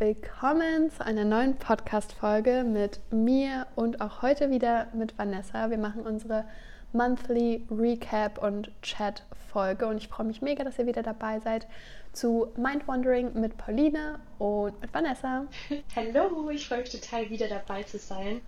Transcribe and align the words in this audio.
willkommen 0.00 0.90
zu 0.90 1.04
einer 1.04 1.26
neuen 1.26 1.58
Podcast-Folge 1.58 2.64
mit 2.64 3.00
mir 3.10 3.66
und 3.76 4.00
auch 4.00 4.22
heute 4.22 4.48
wieder 4.48 4.86
mit 4.94 5.18
Vanessa. 5.18 5.68
Wir 5.68 5.76
machen 5.76 6.06
unsere 6.06 6.46
Monthly 6.94 7.66
Recap 7.70 8.42
und 8.42 8.70
Chat-Folge 8.80 9.86
und 9.86 9.98
ich 9.98 10.08
freue 10.08 10.26
mich 10.26 10.40
mega, 10.40 10.64
dass 10.64 10.78
ihr 10.78 10.86
wieder 10.86 11.02
dabei 11.02 11.38
seid 11.40 11.66
zu 12.14 12.48
Mind 12.56 12.88
Wandering 12.88 13.38
mit 13.38 13.58
Pauline 13.58 14.20
und 14.38 14.80
mit 14.80 14.94
Vanessa. 14.94 15.44
Hallo, 15.94 16.48
ich 16.48 16.66
freue 16.66 16.80
mich 16.80 16.92
total 16.92 17.28
wieder 17.28 17.48
dabei 17.48 17.82
zu 17.82 17.98
sein. 17.98 18.40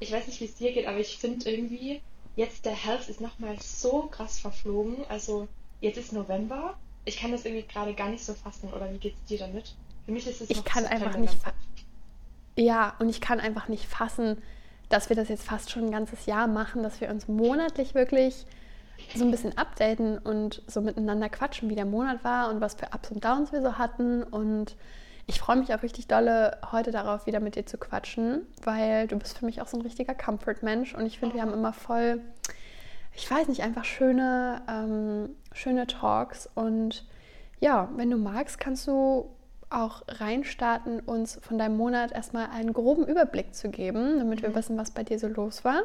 Ich 0.00 0.12
weiß 0.12 0.26
nicht, 0.26 0.38
wie 0.42 0.44
es 0.44 0.56
dir 0.56 0.70
geht, 0.74 0.86
aber 0.86 0.98
ich 0.98 1.16
finde 1.16 1.50
irgendwie, 1.50 2.02
jetzt 2.36 2.66
der 2.66 2.74
Herbst 2.74 3.08
ist 3.08 3.22
nochmal 3.22 3.56
so 3.58 4.02
krass 4.10 4.38
verflogen. 4.38 4.96
Also 5.08 5.48
jetzt 5.80 5.96
ist 5.96 6.12
November. 6.12 6.76
Ich 7.06 7.16
kann 7.16 7.32
das 7.32 7.46
irgendwie 7.46 7.66
gerade 7.66 7.94
gar 7.94 8.10
nicht 8.10 8.22
so 8.22 8.34
fassen, 8.34 8.70
oder 8.70 8.92
wie 8.92 8.98
geht 8.98 9.14
es 9.14 9.24
dir 9.24 9.38
damit? 9.38 9.74
Für 10.10 10.14
mich 10.14 10.26
ist 10.26 10.40
es 10.40 10.50
Ich 10.50 10.64
kann 10.64 10.86
einfach 10.86 11.16
nicht. 11.16 11.36
Ja, 12.56 12.94
und 12.98 13.08
ich 13.08 13.20
kann 13.20 13.38
einfach 13.38 13.68
nicht 13.68 13.86
fassen, 13.86 14.42
dass 14.88 15.08
wir 15.08 15.14
das 15.14 15.28
jetzt 15.28 15.44
fast 15.44 15.70
schon 15.70 15.84
ein 15.84 15.92
ganzes 15.92 16.26
Jahr 16.26 16.48
machen, 16.48 16.82
dass 16.82 17.00
wir 17.00 17.10
uns 17.10 17.28
monatlich 17.28 17.94
wirklich 17.94 18.44
so 19.14 19.24
ein 19.24 19.30
bisschen 19.30 19.56
updaten 19.56 20.18
und 20.18 20.62
so 20.66 20.80
miteinander 20.80 21.28
quatschen, 21.28 21.70
wie 21.70 21.76
der 21.76 21.84
Monat 21.84 22.24
war 22.24 22.50
und 22.50 22.60
was 22.60 22.74
für 22.74 22.86
Ups 22.92 23.12
und 23.12 23.24
Downs 23.24 23.52
wir 23.52 23.62
so 23.62 23.78
hatten. 23.78 24.24
Und 24.24 24.76
ich 25.28 25.38
freue 25.38 25.54
mich 25.54 25.72
auch 25.72 25.84
richtig 25.84 26.08
dolle, 26.08 26.58
heute 26.72 26.90
darauf 26.90 27.26
wieder 27.26 27.38
mit 27.38 27.54
dir 27.54 27.64
zu 27.64 27.78
quatschen, 27.78 28.48
weil 28.64 29.06
du 29.06 29.16
bist 29.16 29.38
für 29.38 29.46
mich 29.46 29.62
auch 29.62 29.68
so 29.68 29.78
ein 29.78 29.82
richtiger 29.82 30.14
Comfort-Mensch 30.14 30.92
und 30.92 31.06
ich 31.06 31.20
finde, 31.20 31.36
wir 31.36 31.42
haben 31.42 31.52
immer 31.52 31.72
voll, 31.72 32.20
ich 33.14 33.30
weiß 33.30 33.46
nicht, 33.46 33.62
einfach 33.62 33.84
schöne, 33.84 34.60
ähm, 34.68 35.36
schöne 35.52 35.86
Talks. 35.86 36.48
Und 36.56 37.06
ja, 37.60 37.88
wenn 37.94 38.10
du 38.10 38.16
magst, 38.16 38.58
kannst 38.58 38.88
du 38.88 39.30
auch 39.70 40.02
reinstarten, 40.08 41.00
uns 41.00 41.38
von 41.42 41.58
deinem 41.58 41.76
Monat 41.76 42.12
erstmal 42.12 42.50
einen 42.50 42.72
groben 42.72 43.06
Überblick 43.06 43.54
zu 43.54 43.70
geben, 43.70 44.18
damit 44.18 44.42
wir 44.42 44.50
mhm. 44.50 44.54
wissen, 44.54 44.76
was 44.76 44.90
bei 44.90 45.04
dir 45.04 45.18
so 45.18 45.28
los 45.28 45.64
war. 45.64 45.82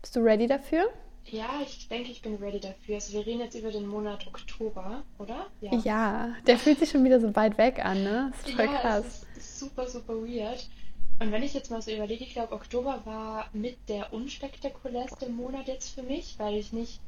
Bist 0.00 0.16
du 0.16 0.20
ready 0.20 0.46
dafür? 0.46 0.88
Ja, 1.24 1.60
ich 1.60 1.88
denke, 1.88 2.12
ich 2.12 2.22
bin 2.22 2.36
ready 2.36 2.60
dafür. 2.60 2.94
Also 2.94 3.12
wir 3.14 3.26
reden 3.26 3.40
jetzt 3.40 3.56
über 3.56 3.72
den 3.72 3.86
Monat 3.88 4.26
Oktober, 4.28 5.02
oder? 5.18 5.46
Ja, 5.60 5.74
ja 5.78 6.28
der 6.46 6.58
fühlt 6.58 6.78
sich 6.78 6.90
schon 6.90 7.04
wieder 7.04 7.20
so 7.20 7.34
weit 7.34 7.58
weg 7.58 7.84
an, 7.84 8.04
ne? 8.04 8.30
Das 8.30 8.48
ist 8.48 8.56
voll 8.56 8.66
ja, 8.66 8.80
krass. 8.80 9.26
Es 9.36 9.38
ist 9.38 9.58
super, 9.58 9.88
super 9.88 10.14
weird. 10.14 10.68
Und 11.18 11.32
wenn 11.32 11.42
ich 11.42 11.54
jetzt 11.54 11.70
mal 11.70 11.82
so 11.82 11.90
überlege, 11.90 12.22
ich 12.22 12.34
glaube, 12.34 12.54
Oktober 12.54 13.00
war 13.04 13.46
mit 13.52 13.76
der 13.88 14.12
unspektakulärste 14.12 15.28
Monat 15.28 15.66
jetzt 15.66 15.94
für 15.94 16.02
mich, 16.02 16.38
weil 16.38 16.56
ich 16.56 16.72
nicht 16.72 17.00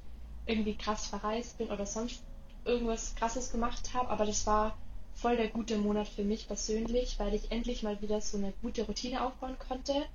irgendwie 0.46 0.76
krass 0.76 1.06
verreist 1.06 1.58
bin 1.58 1.68
oder 1.68 1.86
sonst 1.86 2.22
irgendwas 2.64 3.14
krasses 3.14 3.52
gemacht 3.52 3.94
habe, 3.94 4.08
aber 4.08 4.24
das 4.24 4.46
war 4.46 4.76
voll 5.20 5.36
der 5.36 5.48
gute 5.48 5.78
Monat 5.78 6.08
für 6.08 6.24
mich 6.24 6.46
persönlich, 6.46 7.18
weil 7.18 7.34
ich 7.34 7.50
endlich 7.50 7.82
mal 7.82 8.00
wieder 8.00 8.20
so 8.20 8.38
eine 8.38 8.52
gute 8.62 8.86
Routine 8.86 9.24
aufbauen 9.24 9.56
konnte, 9.58 10.06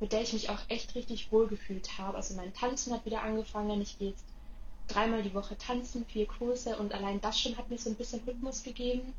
mit 0.00 0.12
der 0.12 0.20
ich 0.20 0.34
mich 0.34 0.50
auch 0.50 0.60
echt 0.68 0.94
richtig 0.94 1.32
wohl 1.32 1.48
gefühlt 1.48 1.98
habe. 1.98 2.16
Also 2.16 2.34
mein 2.34 2.52
Tanzen 2.52 2.92
hat 2.92 3.06
wieder 3.06 3.22
angefangen. 3.22 3.80
Ich 3.80 3.98
gehe 3.98 4.10
jetzt 4.10 4.24
dreimal 4.88 5.22
die 5.22 5.32
Woche 5.32 5.56
tanzen, 5.56 6.04
vier 6.04 6.26
Kurse 6.26 6.76
und 6.76 6.92
allein 6.92 7.20
das 7.22 7.40
schon 7.40 7.56
hat 7.56 7.70
mir 7.70 7.78
so 7.78 7.88
ein 7.88 7.96
bisschen 7.96 8.20
Rhythmus 8.26 8.62
gegeben. 8.62 9.14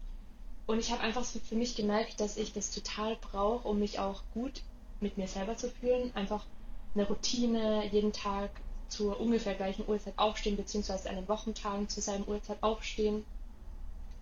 Und 0.68 0.80
ich 0.80 0.92
habe 0.92 1.02
einfach 1.02 1.24
so 1.24 1.40
für 1.40 1.56
mich 1.56 1.76
gemerkt, 1.76 2.20
dass 2.20 2.38
ich 2.38 2.54
das 2.54 2.72
total 2.72 3.16
brauche, 3.16 3.68
um 3.68 3.80
mich 3.80 4.00
auch 4.00 4.22
gut 4.34 4.62
mit 5.00 5.18
mir 5.18 5.28
selber 5.28 5.58
zu 5.58 5.70
fühlen. 5.70 6.12
Einfach 6.16 6.46
eine 6.94 7.08
Routine, 7.08 7.88
jeden 7.92 8.14
Tag 8.14 8.52
zur 8.90 9.20
ungefähr 9.20 9.56
gleichen 9.56 9.88
Uhrzeit 9.88 10.14
aufstehen, 10.18 10.56
beziehungsweise 10.56 11.10
an 11.10 11.16
den 11.16 11.28
Wochentagen 11.28 11.90
zur 11.90 12.04
selben 12.04 12.28
Uhrzeit 12.28 12.62
aufstehen. 12.62 13.26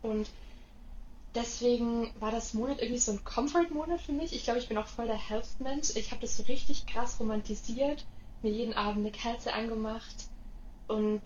Und 0.02 0.30
deswegen 1.36 2.12
war 2.20 2.32
das 2.32 2.54
Monat 2.54 2.82
irgendwie 2.82 3.00
so 3.00 3.12
ein 3.12 3.24
Comfort-Monat 3.24 4.02
für 4.02 4.12
mich. 4.12 4.34
Ich 4.34 4.44
glaube, 4.44 4.60
ich 4.60 4.68
bin 4.68 4.78
auch 4.78 4.88
voll 4.88 5.08
der 5.08 5.18
Health-Mensch. 5.18 5.96
Ich 5.96 6.12
habe 6.12 6.22
das 6.22 6.38
so 6.38 6.44
richtig 6.44 6.86
krass 6.86 7.20
romantisiert, 7.20 8.06
mir 8.42 8.52
jeden 8.52 8.74
Abend 8.74 9.00
eine 9.00 9.12
Kerze 9.12 9.54
angemacht 9.54 10.28
und 10.88 11.22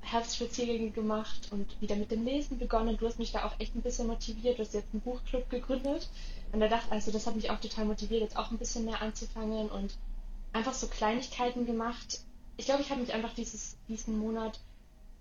Herbstspaziergänge 0.00 0.90
gemacht 0.90 1.48
und 1.52 1.80
wieder 1.80 1.94
mit 1.94 2.10
dem 2.10 2.24
Lesen 2.24 2.58
begonnen. 2.58 2.96
Du 2.96 3.06
hast 3.06 3.18
mich 3.18 3.32
da 3.32 3.44
auch 3.44 3.58
echt 3.60 3.74
ein 3.76 3.82
bisschen 3.82 4.08
motiviert. 4.08 4.58
Du 4.58 4.62
hast 4.62 4.74
jetzt 4.74 4.92
einen 4.92 5.00
Buchclub 5.00 5.48
gegründet. 5.48 6.08
Und 6.50 6.60
da 6.60 6.68
dachte 6.68 6.90
also, 6.90 7.12
das 7.12 7.26
hat 7.26 7.36
mich 7.36 7.50
auch 7.50 7.60
total 7.60 7.84
motiviert, 7.84 8.20
jetzt 8.20 8.36
auch 8.36 8.50
ein 8.50 8.58
bisschen 8.58 8.84
mehr 8.84 9.00
anzufangen 9.00 9.70
und 9.70 9.96
einfach 10.52 10.74
so 10.74 10.88
Kleinigkeiten 10.88 11.66
gemacht. 11.66 12.20
Ich 12.56 12.66
glaube, 12.66 12.82
ich 12.82 12.90
habe 12.90 13.00
mich 13.00 13.14
einfach 13.14 13.32
dieses, 13.34 13.76
diesen 13.88 14.18
Monat 14.18 14.58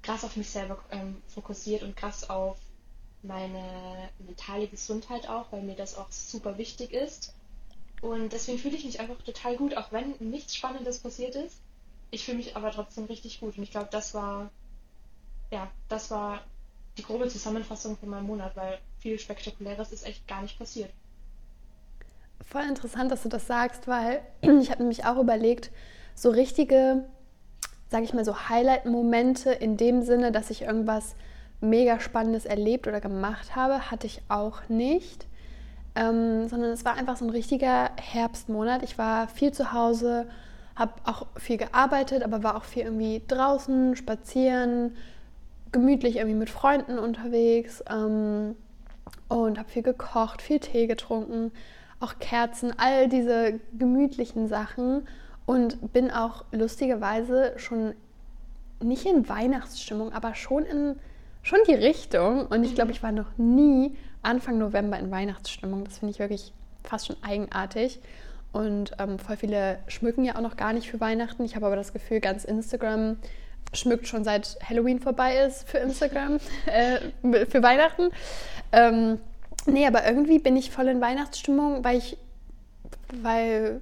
krass 0.02 0.24
auf 0.24 0.36
mich 0.36 0.50
selber 0.50 0.80
ähm, 0.90 1.22
fokussiert 1.28 1.84
und 1.84 1.96
krass 1.96 2.30
auf 2.30 2.58
meine 3.24 4.10
mentale 4.20 4.68
Gesundheit 4.68 5.30
auch, 5.30 5.52
weil 5.52 5.62
mir 5.62 5.76
das 5.76 5.98
auch 5.98 6.12
super 6.12 6.58
wichtig 6.58 6.92
ist. 6.92 7.34
Und 8.02 8.34
deswegen 8.34 8.58
fühle 8.58 8.76
ich 8.76 8.86
mich 8.86 9.00
einfach 9.00 9.22
total 9.22 9.58
gut, 9.58 9.78
auch 9.78 9.92
wenn 9.92 10.16
nichts 10.20 10.56
Spannendes 10.56 11.00
passiert 11.00 11.36
ist. 11.36 11.58
Ich 12.10 12.26
fühle 12.26 12.38
mich 12.38 12.56
aber 12.56 12.72
trotzdem 12.72 13.06
richtig 13.06 13.40
gut. 13.40 13.58
Und 13.58 13.64
ich 13.64 13.72
glaube, 13.72 13.90
das 13.92 14.14
war, 14.14 14.50
ja, 15.52 15.70
das 15.88 16.10
war 16.10 16.42
die 16.98 17.04
grobe 17.04 17.28
Zusammenfassung 17.28 17.98
von 17.98 18.10
meinem 18.10 18.26
Monat, 18.26 18.56
weil 18.56 18.80
viel 19.00 19.20
Spektakuläres 19.20 19.92
ist 19.92 20.06
echt 20.06 20.28
gar 20.28 20.42
nicht 20.42 20.58
passiert. 20.58 20.90
Voll 22.46 22.64
interessant, 22.64 23.12
dass 23.12 23.24
du 23.24 23.30
das 23.30 23.48
sagst, 23.48 23.88
weil 23.88 24.22
ich 24.42 24.72
habe 24.72 24.82
nämlich 24.82 25.06
auch 25.06 25.18
überlegt, 25.18 25.72
so 26.16 26.32
richtige, 26.32 27.06
sage 27.90 28.04
ich 28.04 28.14
mal, 28.14 28.26
so 28.26 28.50
Highlight-Momente 28.50 29.52
in 29.52 29.78
dem 29.78 30.02
Sinne, 30.02 30.32
dass 30.32 30.50
ich 30.50 30.64
irgendwas 30.64 31.16
mega 31.62 32.00
Spannendes 32.00 32.46
erlebt 32.46 32.88
oder 32.88 33.00
gemacht 33.00 33.56
habe, 33.56 33.92
hatte 33.92 34.08
ich 34.08 34.22
auch 34.28 34.68
nicht. 34.68 35.28
Ähm, 35.94 36.48
sondern 36.48 36.72
es 36.72 36.86
war 36.86 36.96
einfach 36.96 37.18
so 37.18 37.26
ein 37.26 37.32
richtiger 37.32 37.92
Herbstmonat. 37.98 38.82
Ich 38.84 38.98
war 38.98 39.28
viel 39.28 39.52
zu 39.52 39.74
Hause, 39.74 40.28
habe 40.76 40.94
auch 41.06 41.28
viel 41.38 41.58
gearbeitet, 41.58 42.24
aber 42.24 42.44
war 42.44 42.56
auch 42.56 42.64
viel 42.64 42.84
irgendwie 42.84 43.22
draußen, 43.28 43.96
spazieren, 43.96 44.96
gemütlich 45.72 46.18
irgendwie 46.18 46.38
mit 46.38 46.50
Freunden 46.50 46.98
unterwegs 46.98 47.84
ähm, 47.90 48.56
und 49.28 49.60
habe 49.60 49.70
viel 49.70 49.84
gekocht, 49.84 50.42
viel 50.42 50.60
Tee 50.60 50.88
getrunken, 50.88 51.52
auch 52.00 52.20
Kerzen, 52.20 52.74
all 52.78 53.10
diese 53.10 53.60
gemütlichen 53.78 54.48
Sachen 54.48 55.08
und 55.46 55.94
bin 55.94 56.10
auch 56.10 56.46
lustigerweise 56.52 57.54
schon 57.58 57.94
nicht 58.82 59.06
in 59.06 59.30
Weihnachtsstimmung, 59.30 60.12
aber 60.14 60.36
schon 60.36 60.66
in 60.66 60.96
schon 61.42 61.60
die 61.68 61.74
Richtung. 61.74 62.48
Und 62.48 62.64
ich 62.64 62.76
glaube, 62.76 62.90
mhm. 62.90 62.96
ich 62.96 63.04
war 63.04 63.12
noch 63.12 63.38
nie 63.38 63.96
Anfang 64.22 64.58
November 64.58 65.00
in 65.00 65.12
Weihnachtsstimmung. 65.12 65.84
Das 65.84 66.00
finde 66.00 66.14
ich 66.14 66.20
wirklich 66.20 66.54
fast 66.84 67.08
schon 67.08 67.18
eigenartig. 67.22 68.00
Und 68.52 68.92
ähm, 69.00 69.18
voll 69.18 69.38
viele 69.38 69.80
schmücken 69.88 70.26
ja 70.26 70.36
auch 70.36 70.42
noch 70.42 70.58
gar 70.58 70.74
nicht 70.74 70.90
für 70.90 71.00
Weihnachten. 71.00 71.44
Ich 71.46 71.56
habe 71.56 71.66
aber 71.66 71.76
das 71.76 71.94
Gefühl, 71.94 72.20
ganz 72.20 72.44
Instagram 72.44 73.18
schmückt 73.74 74.08
schon 74.08 74.24
seit 74.24 74.58
Halloween 74.68 75.00
vorbei 75.00 75.38
ist 75.38 75.68
für 75.70 75.78
Instagram, 75.78 76.40
äh, 76.66 77.46
für 77.46 77.64
Weihnachten. 77.64 78.10
Ähm, 78.72 79.20
nee, 79.66 79.88
aber 79.88 80.06
irgendwie 80.06 80.40
bin 80.40 80.58
ich 80.58 80.72
voll 80.72 80.88
in 80.88 81.02
Weihnachtsstimmung, 81.02 81.84
weil 81.84 81.98
ich, 81.98 82.18
weil, 83.22 83.82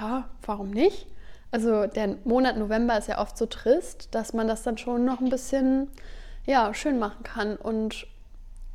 ja, 0.00 0.28
warum 0.42 0.70
nicht? 0.70 1.06
Also 1.50 1.86
der 1.86 2.16
Monat 2.24 2.56
November 2.56 2.98
ist 2.98 3.08
ja 3.08 3.20
oft 3.20 3.36
so 3.36 3.46
trist, 3.46 4.14
dass 4.14 4.34
man 4.34 4.48
das 4.48 4.62
dann 4.62 4.76
schon 4.76 5.04
noch 5.04 5.20
ein 5.20 5.30
bisschen 5.30 5.88
ja, 6.48 6.72
schön 6.72 6.98
machen 6.98 7.22
kann. 7.24 7.56
Und 7.56 8.06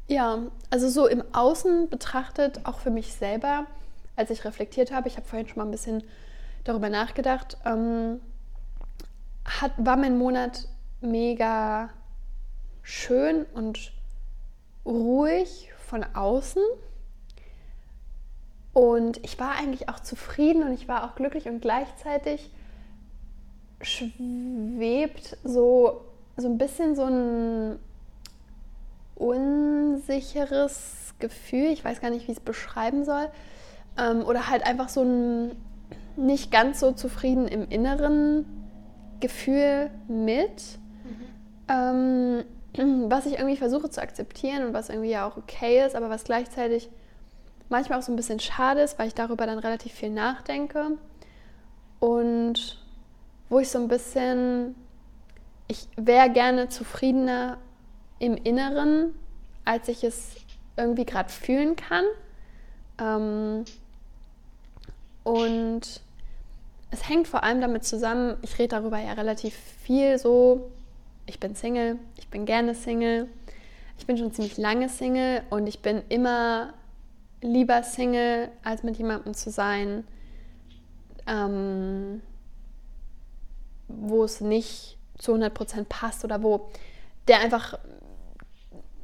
ja, 0.08 0.44
also 0.70 0.88
so 0.90 1.08
im 1.08 1.24
Außen 1.34 1.90
betrachtet, 1.90 2.62
auch 2.66 2.78
für 2.78 2.92
mich 2.92 3.16
selber, 3.16 3.66
als 4.16 4.30
ich 4.30 4.46
reflektiert 4.46 4.92
habe, 4.92 5.08
ich 5.08 5.18
habe 5.18 5.26
vorhin 5.26 5.48
schon 5.48 5.58
mal 5.58 5.66
ein 5.66 5.72
bisschen 5.72 6.04
darüber 6.66 6.90
nachgedacht, 6.90 7.58
ähm, 7.66 8.22
hat, 9.44 9.72
war 9.78 9.98
mein 9.98 10.20
Monat 10.20 10.68
mega 11.02 11.90
schön 12.84 13.44
und 13.56 13.92
ruhig 14.86 15.72
von 15.80 16.06
außen. 16.14 16.62
Und 18.74 19.18
ich 19.26 19.40
war 19.40 19.56
eigentlich 19.56 19.90
auch 19.90 20.00
zufrieden 20.00 20.62
und 20.62 20.74
ich 20.74 20.88
war 20.88 21.06
auch 21.06 21.16
glücklich 21.16 21.48
und 21.48 21.62
gleichzeitig 21.62 22.52
schwebt 23.82 25.38
so 25.44 26.13
so 26.38 26.48
ein 26.48 26.58
bisschen 26.58 26.96
so 26.96 27.04
ein 27.04 27.80
unsicheres 29.16 31.14
Gefühl, 31.20 31.68
ich 31.68 31.86
weiß 31.86 32.02
gar 32.02 32.10
nicht, 32.10 32.28
wie 32.28 32.32
ich 32.32 32.38
es 32.38 32.44
beschreiben 32.44 33.06
soll, 33.06 33.30
ähm, 33.98 34.24
oder 34.26 34.50
halt 34.50 34.66
einfach 34.66 34.90
so 34.90 35.04
ein 35.04 35.52
nicht 36.16 36.52
ganz 36.52 36.80
so 36.80 36.92
zufrieden 36.92 37.48
im 37.48 37.68
Inneren 37.70 38.46
Gefühl 39.20 39.90
mit, 40.08 40.80
mhm. 41.04 42.44
ähm, 42.76 43.10
was 43.10 43.26
ich 43.26 43.34
irgendwie 43.34 43.58
versuche 43.58 43.90
zu 43.90 44.02
akzeptieren 44.02 44.68
und 44.68 44.74
was 44.74 44.90
irgendwie 44.90 45.12
ja 45.12 45.28
auch 45.28 45.38
okay 45.38 45.86
ist, 45.86 45.96
aber 45.96 46.10
was 46.10 46.24
gleichzeitig 46.24 46.90
manchmal 47.70 48.00
auch 48.00 48.04
so 48.04 48.12
ein 48.12 48.16
bisschen 48.16 48.40
schade 48.40 48.82
ist, 48.82 49.00
weil 49.00 49.08
ich 49.08 49.16
darüber 49.16 49.46
dann 49.46 49.60
relativ 49.60 49.94
viel 49.94 50.10
nachdenke 50.10 50.98
und 52.00 52.80
wo 53.50 53.60
ich 53.60 53.70
so 53.70 53.80
ein 53.80 53.88
bisschen 53.88 54.76
ich 55.74 55.88
wäre 55.96 56.30
gerne 56.30 56.70
zufriedener 56.70 57.58
im 58.20 58.36
Inneren, 58.38 59.16
als 59.66 59.88
ich 59.88 60.04
es 60.04 60.36
irgendwie 60.78 61.06
gerade 61.06 61.30
fühlen 61.30 61.76
kann. 61.76 62.06
Ähm, 63.00 63.66
und 65.24 66.02
es 66.92 67.10
hängt 67.10 67.28
vor 67.28 67.44
allem 67.44 67.60
damit 67.60 67.86
zusammen, 67.86 68.38
ich 68.44 68.60
rede 68.60 68.70
darüber 68.70 69.00
ja 69.00 69.14
relativ 69.14 69.56
viel 69.56 70.20
so, 70.20 70.70
ich 71.26 71.40
bin 71.40 71.56
Single, 71.56 71.98
ich 72.18 72.28
bin 72.28 72.46
gerne 72.46 72.76
Single, 72.76 73.28
ich 73.98 74.06
bin 74.06 74.18
schon 74.18 74.32
ziemlich 74.32 74.58
lange 74.58 74.90
Single 74.90 75.42
und 75.50 75.66
ich 75.66 75.80
bin 75.80 76.04
immer 76.10 76.74
lieber 77.42 77.82
Single, 77.82 78.50
als 78.64 78.84
mit 78.84 78.98
jemandem 78.98 79.34
zu 79.34 79.50
sein, 79.50 80.04
ähm, 81.26 82.22
wo 83.88 84.24
es 84.24 84.40
nicht 84.40 84.98
zu 85.18 85.34
100% 85.34 85.86
passt 85.86 86.24
oder 86.24 86.44
wo 86.44 86.70
der 87.28 87.40
einfach 87.40 87.78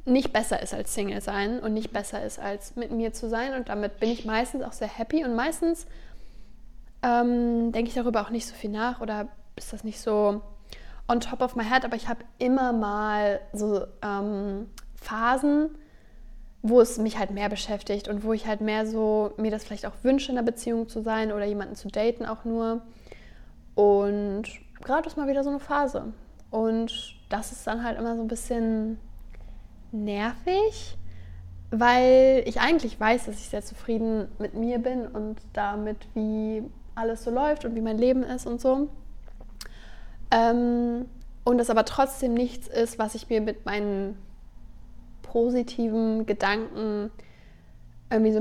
nicht 0.04 0.32
besser 0.32 0.60
ist 0.62 0.74
als 0.74 0.94
Single 0.94 1.20
sein 1.20 1.60
und 1.60 1.74
nicht 1.74 1.92
besser 1.92 2.22
ist 2.24 2.38
als 2.38 2.76
mit 2.76 2.90
mir 2.90 3.12
zu 3.12 3.28
sein. 3.28 3.54
Und 3.54 3.68
damit 3.68 4.00
bin 4.00 4.10
ich 4.10 4.24
meistens 4.24 4.62
auch 4.62 4.72
sehr 4.72 4.88
happy 4.88 5.24
und 5.24 5.34
meistens 5.34 5.86
ähm, 7.02 7.72
denke 7.72 7.88
ich 7.88 7.94
darüber 7.94 8.22
auch 8.22 8.30
nicht 8.30 8.46
so 8.46 8.54
viel 8.54 8.70
nach 8.70 9.00
oder 9.00 9.28
ist 9.56 9.72
das 9.72 9.84
nicht 9.84 10.00
so 10.00 10.42
on 11.08 11.20
top 11.20 11.42
of 11.42 11.56
my 11.56 11.64
head. 11.64 11.84
Aber 11.84 11.96
ich 11.96 12.08
habe 12.08 12.24
immer 12.38 12.72
mal 12.72 13.40
so 13.52 13.84
ähm, 14.02 14.66
Phasen, 14.94 15.70
wo 16.62 16.80
es 16.80 16.98
mich 16.98 17.18
halt 17.18 17.30
mehr 17.30 17.48
beschäftigt 17.48 18.08
und 18.08 18.22
wo 18.24 18.32
ich 18.32 18.46
halt 18.46 18.60
mehr 18.60 18.86
so 18.86 19.32
mir 19.36 19.50
das 19.50 19.64
vielleicht 19.64 19.86
auch 19.86 19.94
wünsche, 20.02 20.30
in 20.30 20.38
einer 20.38 20.46
Beziehung 20.46 20.88
zu 20.88 21.02
sein 21.02 21.32
oder 21.32 21.44
jemanden 21.44 21.74
zu 21.74 21.88
daten 21.88 22.26
auch 22.26 22.44
nur. 22.44 22.82
Und 23.74 24.44
gerade 24.84 25.06
ist 25.06 25.16
mal 25.16 25.28
wieder 25.28 25.44
so 25.44 25.50
eine 25.50 25.60
Phase. 25.60 26.12
Und 26.50 27.16
das 27.28 27.52
ist 27.52 27.66
dann 27.66 27.84
halt 27.84 27.98
immer 27.98 28.16
so 28.16 28.22
ein 28.22 28.28
bisschen 28.28 28.98
nervig, 29.92 30.96
weil 31.70 32.42
ich 32.46 32.60
eigentlich 32.60 32.98
weiß, 32.98 33.26
dass 33.26 33.36
ich 33.36 33.48
sehr 33.48 33.62
zufrieden 33.62 34.28
mit 34.38 34.54
mir 34.54 34.78
bin 34.78 35.06
und 35.06 35.40
damit, 35.52 35.96
wie 36.14 36.62
alles 36.94 37.24
so 37.24 37.30
läuft 37.30 37.64
und 37.64 37.74
wie 37.74 37.80
mein 37.80 37.98
Leben 37.98 38.22
ist 38.22 38.46
und 38.46 38.60
so. 38.60 38.88
Ähm, 40.30 41.06
und 41.44 41.58
das 41.58 41.70
aber 41.70 41.84
trotzdem 41.84 42.34
nichts 42.34 42.68
ist, 42.68 42.98
was 42.98 43.14
ich 43.14 43.28
mir 43.28 43.40
mit 43.40 43.64
meinen 43.64 44.16
positiven 45.22 46.26
Gedanken 46.26 47.10
irgendwie 48.10 48.32
so 48.32 48.40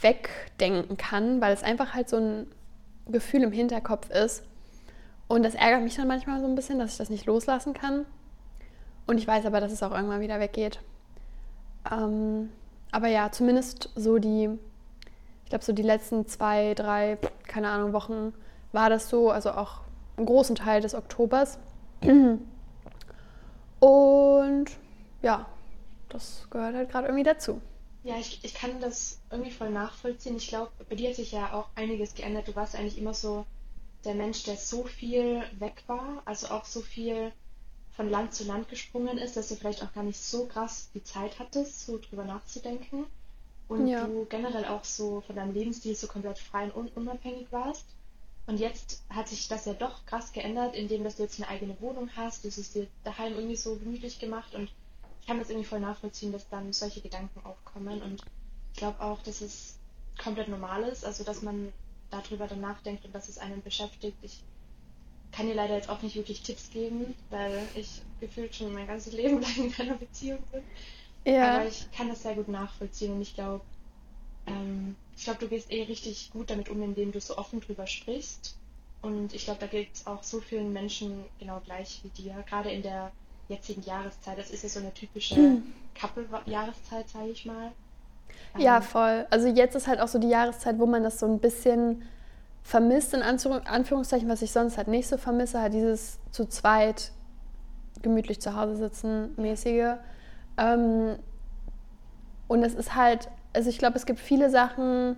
wegdenken 0.00 0.96
kann, 0.96 1.40
weil 1.40 1.52
es 1.52 1.62
einfach 1.62 1.94
halt 1.94 2.08
so 2.08 2.16
ein 2.16 2.46
Gefühl 3.06 3.42
im 3.42 3.52
Hinterkopf 3.52 4.08
ist. 4.10 4.44
Und 5.28 5.42
das 5.42 5.54
ärgert 5.54 5.82
mich 5.82 5.96
dann 5.96 6.08
manchmal 6.08 6.40
so 6.40 6.46
ein 6.46 6.54
bisschen, 6.54 6.78
dass 6.78 6.92
ich 6.92 6.98
das 6.98 7.10
nicht 7.10 7.26
loslassen 7.26 7.74
kann. 7.74 8.06
Und 9.06 9.18
ich 9.18 9.26
weiß 9.26 9.46
aber, 9.46 9.60
dass 9.60 9.72
es 9.72 9.82
auch 9.82 9.92
irgendwann 9.92 10.20
wieder 10.20 10.40
weggeht. 10.40 10.80
Ähm, 11.90 12.50
aber 12.90 13.08
ja, 13.08 13.30
zumindest 13.32 13.90
so 13.96 14.18
die, 14.18 14.48
ich 15.44 15.50
glaube, 15.50 15.64
so 15.64 15.72
die 15.72 15.82
letzten 15.82 16.26
zwei, 16.26 16.74
drei, 16.74 17.18
keine 17.46 17.68
Ahnung, 17.68 17.92
Wochen 17.92 18.32
war 18.72 18.90
das 18.90 19.08
so, 19.08 19.30
also 19.30 19.50
auch 19.52 19.80
einen 20.16 20.26
großen 20.26 20.56
Teil 20.56 20.80
des 20.80 20.94
Oktobers. 20.94 21.58
Und 23.80 24.70
ja, 25.22 25.46
das 26.08 26.46
gehört 26.50 26.74
halt 26.74 26.90
gerade 26.90 27.08
irgendwie 27.08 27.24
dazu. 27.24 27.60
Ja, 28.04 28.16
ich, 28.16 28.44
ich 28.44 28.54
kann 28.54 28.80
das 28.80 29.18
irgendwie 29.30 29.50
voll 29.50 29.70
nachvollziehen. 29.70 30.36
Ich 30.36 30.48
glaube, 30.48 30.70
bei 30.88 30.94
dir 30.94 31.08
hat 31.08 31.16
sich 31.16 31.32
ja 31.32 31.52
auch 31.52 31.68
einiges 31.74 32.14
geändert. 32.14 32.48
Du 32.48 32.54
warst 32.54 32.76
eigentlich 32.76 32.98
immer 32.98 33.14
so 33.14 33.46
der 34.04 34.14
Mensch, 34.14 34.44
der 34.44 34.56
so 34.56 34.84
viel 34.84 35.42
weg 35.58 35.82
war, 35.86 36.22
also 36.24 36.48
auch 36.48 36.64
so 36.64 36.80
viel 36.80 37.32
von 37.96 38.10
Land 38.10 38.34
zu 38.34 38.44
Land 38.44 38.68
gesprungen 38.68 39.18
ist, 39.18 39.36
dass 39.36 39.48
du 39.48 39.56
vielleicht 39.56 39.82
auch 39.82 39.92
gar 39.92 40.04
nicht 40.04 40.20
so 40.20 40.46
krass 40.46 40.90
die 40.94 41.04
Zeit 41.04 41.38
hattest, 41.38 41.86
so 41.86 41.98
drüber 41.98 42.24
nachzudenken. 42.24 43.06
Und 43.68 43.86
ja. 43.86 44.06
du 44.06 44.26
generell 44.26 44.66
auch 44.66 44.84
so 44.84 45.22
von 45.22 45.36
deinem 45.36 45.54
Lebensstil 45.54 45.94
so 45.94 46.06
komplett 46.06 46.38
frei 46.38 46.70
und 46.70 46.94
unabhängig 46.96 47.50
warst. 47.50 47.86
Und 48.46 48.60
jetzt 48.60 49.02
hat 49.08 49.28
sich 49.28 49.48
das 49.48 49.64
ja 49.64 49.72
doch 49.72 50.04
krass 50.04 50.32
geändert, 50.32 50.74
indem 50.74 51.02
dass 51.02 51.16
du 51.16 51.22
jetzt 51.22 51.40
eine 51.40 51.48
eigene 51.48 51.80
Wohnung 51.80 52.10
hast, 52.14 52.44
du 52.44 52.48
hast 52.48 52.58
es 52.58 52.72
dir 52.72 52.86
daheim 53.02 53.32
irgendwie 53.34 53.56
so 53.56 53.76
gemütlich 53.76 54.18
gemacht 54.18 54.54
und 54.54 54.70
ich 55.20 55.26
kann 55.26 55.38
das 55.38 55.48
irgendwie 55.48 55.66
voll 55.66 55.80
nachvollziehen, 55.80 56.32
dass 56.32 56.46
dann 56.50 56.72
solche 56.74 57.00
Gedanken 57.00 57.40
aufkommen 57.46 58.02
und 58.02 58.22
ich 58.72 58.78
glaube 58.78 59.00
auch, 59.00 59.22
dass 59.22 59.40
es 59.40 59.78
komplett 60.22 60.48
normal 60.48 60.82
ist, 60.82 61.06
also 61.06 61.24
dass 61.24 61.40
man 61.40 61.72
darüber 62.22 62.46
dann 62.46 62.60
nachdenkt 62.60 63.04
und 63.04 63.14
dass 63.14 63.28
es 63.28 63.38
einen 63.38 63.62
beschäftigt. 63.62 64.16
Ich 64.22 64.42
kann 65.32 65.46
dir 65.46 65.54
leider 65.54 65.74
jetzt 65.74 65.88
auch 65.88 66.02
nicht 66.02 66.16
wirklich 66.16 66.42
Tipps 66.42 66.70
geben, 66.70 67.14
weil 67.30 67.66
ich 67.74 68.02
gefühlt 68.20 68.54
schon 68.54 68.72
mein 68.72 68.86
ganzes 68.86 69.12
Leben 69.12 69.40
lang 69.42 69.56
in 69.56 69.74
einer 69.74 69.96
Beziehung 69.96 70.42
bin. 70.52 70.62
Ja. 71.24 71.56
Aber 71.56 71.66
ich 71.66 71.90
kann 71.92 72.08
das 72.08 72.22
sehr 72.22 72.34
gut 72.34 72.48
nachvollziehen 72.48 73.12
und 73.12 73.22
ich 73.22 73.34
glaube, 73.34 73.64
ähm, 74.46 74.96
ich 75.16 75.24
glaube, 75.24 75.40
du 75.40 75.48
gehst 75.48 75.70
eh 75.70 75.84
richtig 75.84 76.30
gut 76.30 76.50
damit 76.50 76.68
um, 76.68 76.82
indem 76.82 77.12
du 77.12 77.20
so 77.20 77.36
offen 77.38 77.60
drüber 77.60 77.86
sprichst. 77.86 78.56
Und 79.02 79.34
ich 79.34 79.44
glaube, 79.44 79.60
da 79.60 79.66
geht 79.66 79.88
es 79.92 80.06
auch 80.06 80.22
so 80.22 80.40
vielen 80.40 80.72
Menschen 80.72 81.24
genau 81.38 81.60
gleich 81.60 82.00
wie 82.02 82.08
dir, 82.22 82.42
gerade 82.48 82.70
in 82.70 82.82
der 82.82 83.12
jetzigen 83.48 83.82
Jahreszeit. 83.82 84.38
Das 84.38 84.50
ist 84.50 84.62
ja 84.62 84.68
so 84.68 84.80
eine 84.80 84.94
typische 84.94 85.36
hm. 85.36 85.72
Couple-Jahreszeit, 85.94 87.08
sage 87.08 87.30
ich 87.30 87.44
mal. 87.44 87.72
Ja, 88.56 88.76
ähm, 88.76 88.82
voll. 88.82 89.26
Also 89.30 89.48
jetzt 89.48 89.74
ist 89.74 89.88
halt 89.88 90.00
auch 90.00 90.08
so 90.08 90.18
die 90.18 90.28
Jahreszeit, 90.28 90.78
wo 90.78 90.86
man 90.86 91.02
das 91.02 91.18
so 91.18 91.26
ein 91.26 91.40
bisschen 91.40 92.02
vermisst, 92.62 93.12
in 93.12 93.22
Anführungszeichen, 93.22 94.28
was 94.28 94.42
ich 94.42 94.52
sonst 94.52 94.78
halt 94.78 94.88
nicht 94.88 95.06
so 95.06 95.18
vermisse, 95.18 95.60
halt 95.60 95.74
dieses 95.74 96.18
zu 96.30 96.46
zweit 96.46 97.12
gemütlich 98.02 98.40
zu 98.40 98.56
Hause 98.56 98.76
sitzen 98.76 99.34
mäßige. 99.36 99.96
Ähm, 100.56 101.16
und 102.48 102.62
es 102.62 102.74
ist 102.74 102.94
halt, 102.94 103.28
also 103.52 103.68
ich 103.68 103.78
glaube, 103.78 103.96
es 103.96 104.06
gibt 104.06 104.20
viele 104.20 104.50
Sachen, 104.50 105.16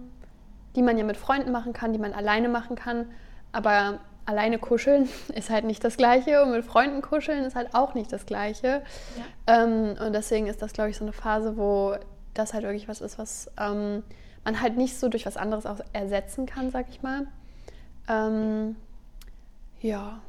die 0.74 0.82
man 0.82 0.98
ja 0.98 1.04
mit 1.04 1.16
Freunden 1.16 1.52
machen 1.52 1.72
kann, 1.72 1.92
die 1.92 1.98
man 1.98 2.12
alleine 2.12 2.48
machen 2.48 2.76
kann, 2.76 3.06
aber 3.52 4.00
alleine 4.24 4.58
kuscheln 4.58 5.08
ist 5.34 5.50
halt 5.50 5.64
nicht 5.64 5.84
das 5.84 5.96
Gleiche 5.96 6.42
und 6.42 6.50
mit 6.50 6.64
Freunden 6.64 7.00
kuscheln 7.00 7.44
ist 7.44 7.54
halt 7.54 7.74
auch 7.74 7.94
nicht 7.94 8.12
das 8.12 8.26
Gleiche. 8.26 8.82
Ja. 9.46 9.64
Ähm, 9.64 9.96
und 10.04 10.12
deswegen 10.12 10.46
ist 10.48 10.62
das, 10.62 10.72
glaube 10.72 10.90
ich, 10.90 10.96
so 10.96 11.04
eine 11.04 11.12
Phase, 11.12 11.56
wo 11.56 11.94
das 12.38 12.54
halt 12.54 12.64
wirklich 12.64 12.88
was 12.88 13.00
ist, 13.00 13.18
was 13.18 13.50
ähm, 13.58 14.02
man 14.44 14.60
halt 14.60 14.76
nicht 14.76 14.98
so 14.98 15.08
durch 15.08 15.26
was 15.26 15.36
anderes 15.36 15.66
auch 15.66 15.80
ersetzen 15.92 16.46
kann, 16.46 16.70
sag 16.70 16.88
ich 16.88 17.02
mal. 17.02 17.26
Ähm, 18.08 18.76
ja. 19.80 20.20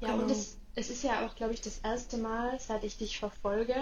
Ja, 0.00 0.12
genau. 0.12 0.22
und 0.22 0.30
es, 0.30 0.56
es 0.74 0.90
ist 0.90 1.02
ja 1.04 1.26
auch, 1.26 1.34
glaube 1.34 1.54
ich, 1.54 1.60
das 1.60 1.78
erste 1.78 2.18
Mal, 2.18 2.58
seit 2.58 2.84
ich 2.84 2.98
dich 2.98 3.18
verfolge, 3.18 3.74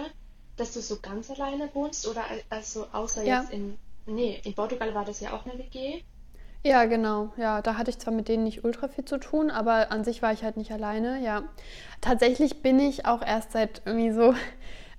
dass 0.55 0.73
du 0.73 0.81
so 0.81 0.97
ganz 0.99 1.29
alleine 1.29 1.69
wohnst 1.73 2.07
oder 2.07 2.23
also 2.49 2.87
außer 2.91 3.23
ja. 3.23 3.41
jetzt 3.41 3.51
in, 3.51 3.77
nee, 4.05 4.41
in 4.43 4.53
Portugal 4.53 4.93
war 4.93 5.05
das 5.05 5.19
ja 5.19 5.33
auch 5.33 5.45
eine 5.45 5.57
WG. 5.57 6.01
Ja, 6.63 6.85
genau. 6.85 7.31
Ja, 7.37 7.61
da 7.61 7.77
hatte 7.77 7.91
ich 7.91 7.99
zwar 7.99 8.13
mit 8.13 8.27
denen 8.27 8.43
nicht 8.43 8.63
ultra 8.63 8.87
viel 8.87 9.05
zu 9.05 9.19
tun, 9.19 9.51
aber 9.51 9.91
an 9.91 10.03
sich 10.03 10.21
war 10.21 10.33
ich 10.33 10.43
halt 10.43 10.57
nicht 10.57 10.71
alleine. 10.71 11.23
Ja, 11.23 11.43
tatsächlich 12.01 12.61
bin 12.61 12.79
ich 12.79 13.05
auch 13.05 13.21
erst 13.21 13.51
seit 13.51 13.83
irgendwie 13.85 14.11
so 14.11 14.33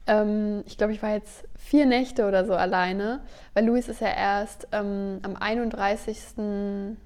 ähm, 0.08 0.64
ich 0.66 0.76
glaube, 0.76 0.92
ich 0.92 1.02
war 1.02 1.10
jetzt 1.10 1.44
vier 1.56 1.86
Nächte 1.86 2.26
oder 2.26 2.44
so 2.44 2.54
alleine, 2.54 3.20
weil 3.54 3.64
Luis 3.66 3.88
ist 3.88 4.00
ja 4.00 4.08
erst 4.08 4.66
ähm, 4.72 5.20
am 5.22 5.36
31. 5.36 6.18
Ähm, 6.38 6.96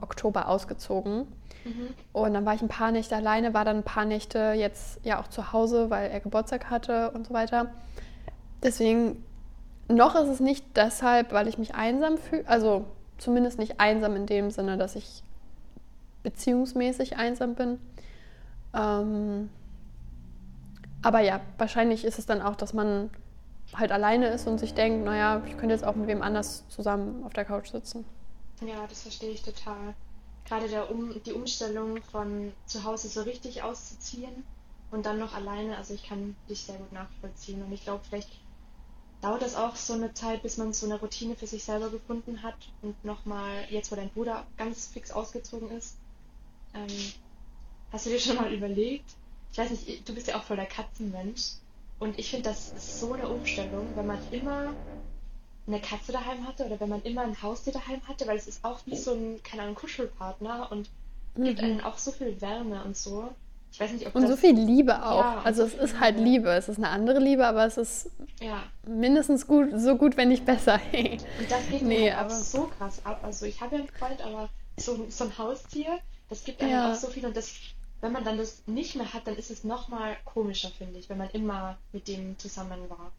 Oktober 0.00 0.48
ausgezogen. 0.48 1.26
Mhm. 1.64 1.88
Und 2.12 2.34
dann 2.34 2.46
war 2.46 2.54
ich 2.54 2.62
ein 2.62 2.68
paar 2.68 2.92
Nächte 2.92 3.16
alleine, 3.16 3.52
war 3.52 3.64
dann 3.64 3.78
ein 3.78 3.82
paar 3.82 4.04
Nächte 4.04 4.52
jetzt 4.56 5.00
ja 5.04 5.20
auch 5.20 5.26
zu 5.26 5.52
Hause, 5.52 5.90
weil 5.90 6.10
er 6.10 6.20
Geburtstag 6.20 6.70
hatte 6.70 7.10
und 7.10 7.26
so 7.26 7.34
weiter. 7.34 7.72
Deswegen, 8.62 9.24
noch 9.88 10.14
ist 10.14 10.28
es 10.28 10.38
nicht 10.38 10.64
deshalb, 10.76 11.32
weil 11.32 11.48
ich 11.48 11.58
mich 11.58 11.74
einsam 11.74 12.18
fühle, 12.18 12.44
also 12.46 12.84
zumindest 13.18 13.58
nicht 13.58 13.80
einsam 13.80 14.14
in 14.14 14.26
dem 14.26 14.50
Sinne, 14.50 14.76
dass 14.76 14.94
ich 14.94 15.24
beziehungsmäßig 16.22 17.16
einsam 17.16 17.54
bin. 17.54 17.80
Ähm, 18.74 19.48
aber 21.02 21.20
ja, 21.20 21.40
wahrscheinlich 21.58 22.04
ist 22.04 22.18
es 22.18 22.26
dann 22.26 22.42
auch, 22.42 22.56
dass 22.56 22.72
man 22.72 23.10
halt 23.74 23.92
alleine 23.92 24.28
ist 24.28 24.46
und 24.46 24.58
sich 24.58 24.74
denkt, 24.74 25.04
naja, 25.04 25.42
ich 25.46 25.56
könnte 25.56 25.74
jetzt 25.74 25.84
auch 25.84 25.94
mit 25.94 26.06
wem 26.06 26.22
anders 26.22 26.64
zusammen 26.68 27.24
auf 27.24 27.32
der 27.32 27.44
Couch 27.44 27.70
sitzen. 27.70 28.04
Ja, 28.60 28.86
das 28.88 29.02
verstehe 29.02 29.30
ich 29.30 29.42
total. 29.42 29.94
Gerade 30.44 30.68
der 30.68 30.90
um, 30.90 31.20
die 31.24 31.32
Umstellung 31.32 32.00
von 32.02 32.52
zu 32.66 32.84
Hause 32.84 33.08
so 33.08 33.22
richtig 33.22 33.62
auszuziehen 33.62 34.44
und 34.90 35.04
dann 35.04 35.18
noch 35.18 35.34
alleine, 35.34 35.76
also 35.76 35.94
ich 35.94 36.04
kann 36.04 36.36
dich 36.48 36.60
sehr 36.60 36.76
gut 36.76 36.92
nachvollziehen 36.92 37.62
und 37.62 37.72
ich 37.72 37.82
glaube, 37.82 38.04
vielleicht 38.08 38.30
dauert 39.20 39.42
das 39.42 39.56
auch 39.56 39.74
so 39.74 39.94
eine 39.94 40.14
Zeit, 40.14 40.42
bis 40.42 40.56
man 40.56 40.72
so 40.72 40.86
eine 40.86 41.00
Routine 41.00 41.34
für 41.34 41.46
sich 41.46 41.64
selber 41.64 41.90
gefunden 41.90 42.42
hat 42.42 42.56
und 42.82 43.04
nochmal, 43.04 43.64
jetzt 43.70 43.90
wo 43.90 43.96
dein 43.96 44.10
Bruder 44.10 44.46
ganz 44.56 44.86
fix 44.86 45.10
ausgezogen 45.10 45.70
ist, 45.70 45.96
ähm, 46.74 47.12
hast 47.92 48.06
du 48.06 48.10
dir 48.10 48.20
schon 48.20 48.36
mal 48.36 48.52
überlegt, 48.52 49.16
ich 49.56 49.62
weiß 49.62 49.70
nicht, 49.70 50.06
du 50.06 50.14
bist 50.14 50.26
ja 50.26 50.36
auch 50.36 50.42
voll 50.42 50.56
der 50.56 50.66
Katzenmensch. 50.66 51.52
Und 51.98 52.18
ich 52.18 52.28
finde, 52.30 52.50
das 52.50 52.72
ist 52.76 53.00
so 53.00 53.14
eine 53.14 53.26
Umstellung, 53.26 53.86
wenn 53.94 54.06
man 54.06 54.18
immer 54.30 54.74
eine 55.66 55.80
Katze 55.80 56.12
daheim 56.12 56.46
hatte 56.46 56.66
oder 56.66 56.78
wenn 56.78 56.90
man 56.90 57.02
immer 57.02 57.22
ein 57.22 57.40
Haustier 57.42 57.72
daheim 57.72 58.00
hatte, 58.06 58.26
weil 58.26 58.36
es 58.36 58.46
ist 58.46 58.62
auch 58.64 58.80
wie 58.84 58.96
so 58.96 59.12
ein, 59.14 59.40
keine 59.42 59.62
Ahnung, 59.62 59.74
Kuschelpartner 59.76 60.70
und 60.70 60.90
mhm. 61.36 61.44
gibt 61.44 61.60
einem 61.60 61.80
auch 61.80 61.96
so 61.96 62.12
viel 62.12 62.38
Wärme 62.40 62.84
und 62.84 62.96
so. 62.98 63.30
Ich 63.72 63.80
weiß 63.80 63.92
nicht, 63.92 64.06
ob 64.06 64.14
Und 64.14 64.22
das, 64.22 64.30
so 64.32 64.36
viel 64.36 64.54
Liebe 64.54 65.02
auch. 65.04 65.20
Ja, 65.20 65.40
also 65.42 65.66
so 65.66 65.74
es 65.78 65.90
ist 65.92 66.00
halt 66.00 66.16
Liebe. 66.18 66.28
Liebe. 66.30 66.50
Es 66.50 66.68
ist 66.68 66.76
eine 66.76 66.90
andere 66.90 67.18
Liebe, 67.18 67.46
aber 67.46 67.64
es 67.64 67.78
ist 67.78 68.10
Ja, 68.42 68.62
mindestens 68.86 69.46
gut, 69.46 69.70
so 69.74 69.96
gut, 69.96 70.18
wenn 70.18 70.28
nicht 70.28 70.44
besser. 70.44 70.74
und 70.92 71.50
das 71.50 71.66
geht 71.70 71.80
Nee, 71.82 71.98
mir 72.04 72.16
halt 72.18 72.26
aber- 72.26 72.34
auch 72.34 72.38
so 72.42 72.70
krass 72.78 73.00
ab. 73.04 73.20
Also 73.22 73.46
ich 73.46 73.58
habe 73.62 73.76
ja 73.76 73.80
einen 73.80 73.88
Freund, 73.90 74.20
aber 74.20 74.50
so, 74.76 75.06
so 75.08 75.24
ein 75.24 75.38
Haustier, 75.38 75.98
das 76.28 76.44
gibt 76.44 76.60
einem 76.60 76.70
Ja. 76.72 76.92
auch 76.92 76.94
so 76.94 77.06
viel 77.08 77.24
und 77.24 77.34
das, 77.34 77.54
wenn 78.00 78.12
man 78.12 78.24
dann 78.24 78.38
das 78.38 78.62
nicht 78.66 78.96
mehr 78.96 79.12
hat, 79.12 79.26
dann 79.26 79.36
ist 79.36 79.50
es 79.50 79.64
nochmal 79.64 80.16
komischer, 80.24 80.68
finde 80.68 80.98
ich, 80.98 81.08
wenn 81.08 81.18
man 81.18 81.30
immer 81.30 81.78
mit 81.92 82.08
dem 82.08 82.38
zusammen 82.38 82.88
war. 82.88 83.12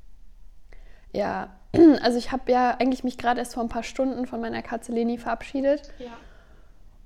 Ja, 1.14 1.50
also 2.02 2.18
ich 2.18 2.32
habe 2.32 2.52
ja 2.52 2.72
eigentlich 2.80 3.04
mich 3.04 3.18
gerade 3.18 3.40
erst 3.40 3.56
vor 3.56 3.64
ein 3.64 3.70
paar 3.70 3.84
Stunden 3.84 4.28
von 4.28 4.42
meiner 4.42 4.62
Katze 4.62 4.92
Leni 4.92 5.18
verabschiedet. 5.18 5.92
Ja. 6.00 6.18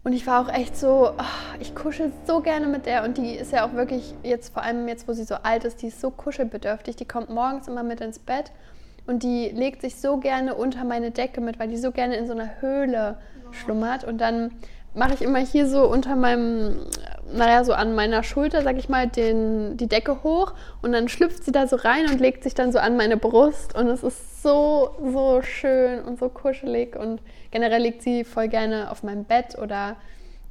Und 0.04 0.14
ich 0.14 0.26
war 0.26 0.42
auch 0.42 0.52
echt 0.52 0.76
so, 0.76 1.14
ah, 1.18 1.26
ich 1.60 1.76
kuschel 1.76 2.12
so 2.26 2.42
gerne 2.42 2.66
mit 2.66 2.88
der. 2.88 3.04
Und 3.04 3.18
die 3.18 3.36
ist 3.36 3.52
ja 3.52 3.66
auch 3.66 3.74
wirklich, 3.74 4.16
jetzt 4.24 4.52
vor 4.52 4.64
allem 4.64 4.88
jetzt, 4.88 5.08
wo 5.08 5.14
sie 5.14 5.24
so 5.24 5.36
alt 5.36 5.64
ist, 5.64 5.82
die 5.84 5.88
ist 5.88 6.02
so 6.02 6.10
kuschelbedürftig. 6.10 6.96
Die 6.96 7.06
kommt 7.06 7.30
morgens 7.30 7.68
immer 7.68 7.84
mit 7.84 8.02
ins 8.02 8.18
Bett 8.18 8.52
und 9.06 9.22
die 9.22 9.50
legt 9.50 9.82
sich 9.82 9.98
so 9.98 10.18
gerne 10.18 10.56
unter 10.56 10.84
meine 10.86 11.12
Decke 11.12 11.40
mit, 11.40 11.60
weil 11.60 11.68
die 11.68 11.78
so 11.78 11.92
gerne 11.92 12.16
in 12.16 12.26
so 12.26 12.34
einer 12.34 12.62
Höhle 12.62 13.20
schlummert. 13.52 14.04
Und 14.04 14.20
dann 14.20 14.52
mache 14.96 15.14
ich 15.14 15.22
immer 15.22 15.40
hier 15.40 15.68
so 15.68 15.88
unter 15.88 16.16
meinem, 16.16 16.88
naja, 17.34 17.64
so 17.64 17.74
an 17.74 17.96
meiner 17.96 18.24
Schulter, 18.24 18.62
sag 18.62 18.78
ich 18.78 18.90
mal, 18.90 19.08
den, 19.08 19.78
die 19.78 19.88
Decke 19.88 20.24
hoch. 20.24 20.54
Und 20.82 20.92
dann 20.92 21.08
schlüpft 21.08 21.44
sie 21.44 21.52
da 21.52 21.68
so 21.68 21.76
rein 21.76 22.10
und 22.10 22.20
legt 22.20 22.44
sich 22.44 22.54
dann 22.54 22.72
so 22.72 22.80
an 22.80 22.98
meine 22.98 23.18
Brust. 23.18 23.76
Und 23.76 23.88
es 23.88 24.04
ist 24.04 24.42
so, 24.44 24.90
so 25.14 25.42
schön 25.42 26.04
und 26.04 26.20
so 26.20 26.30
kuschelig. 26.30 26.96
Und 26.96 27.22
generell 27.52 27.82
liegt 27.82 28.02
sie 28.02 28.24
voll 28.24 28.48
gerne 28.48 28.92
auf 28.92 29.04
meinem 29.04 29.24
Bett 29.26 29.58
oder 29.58 29.96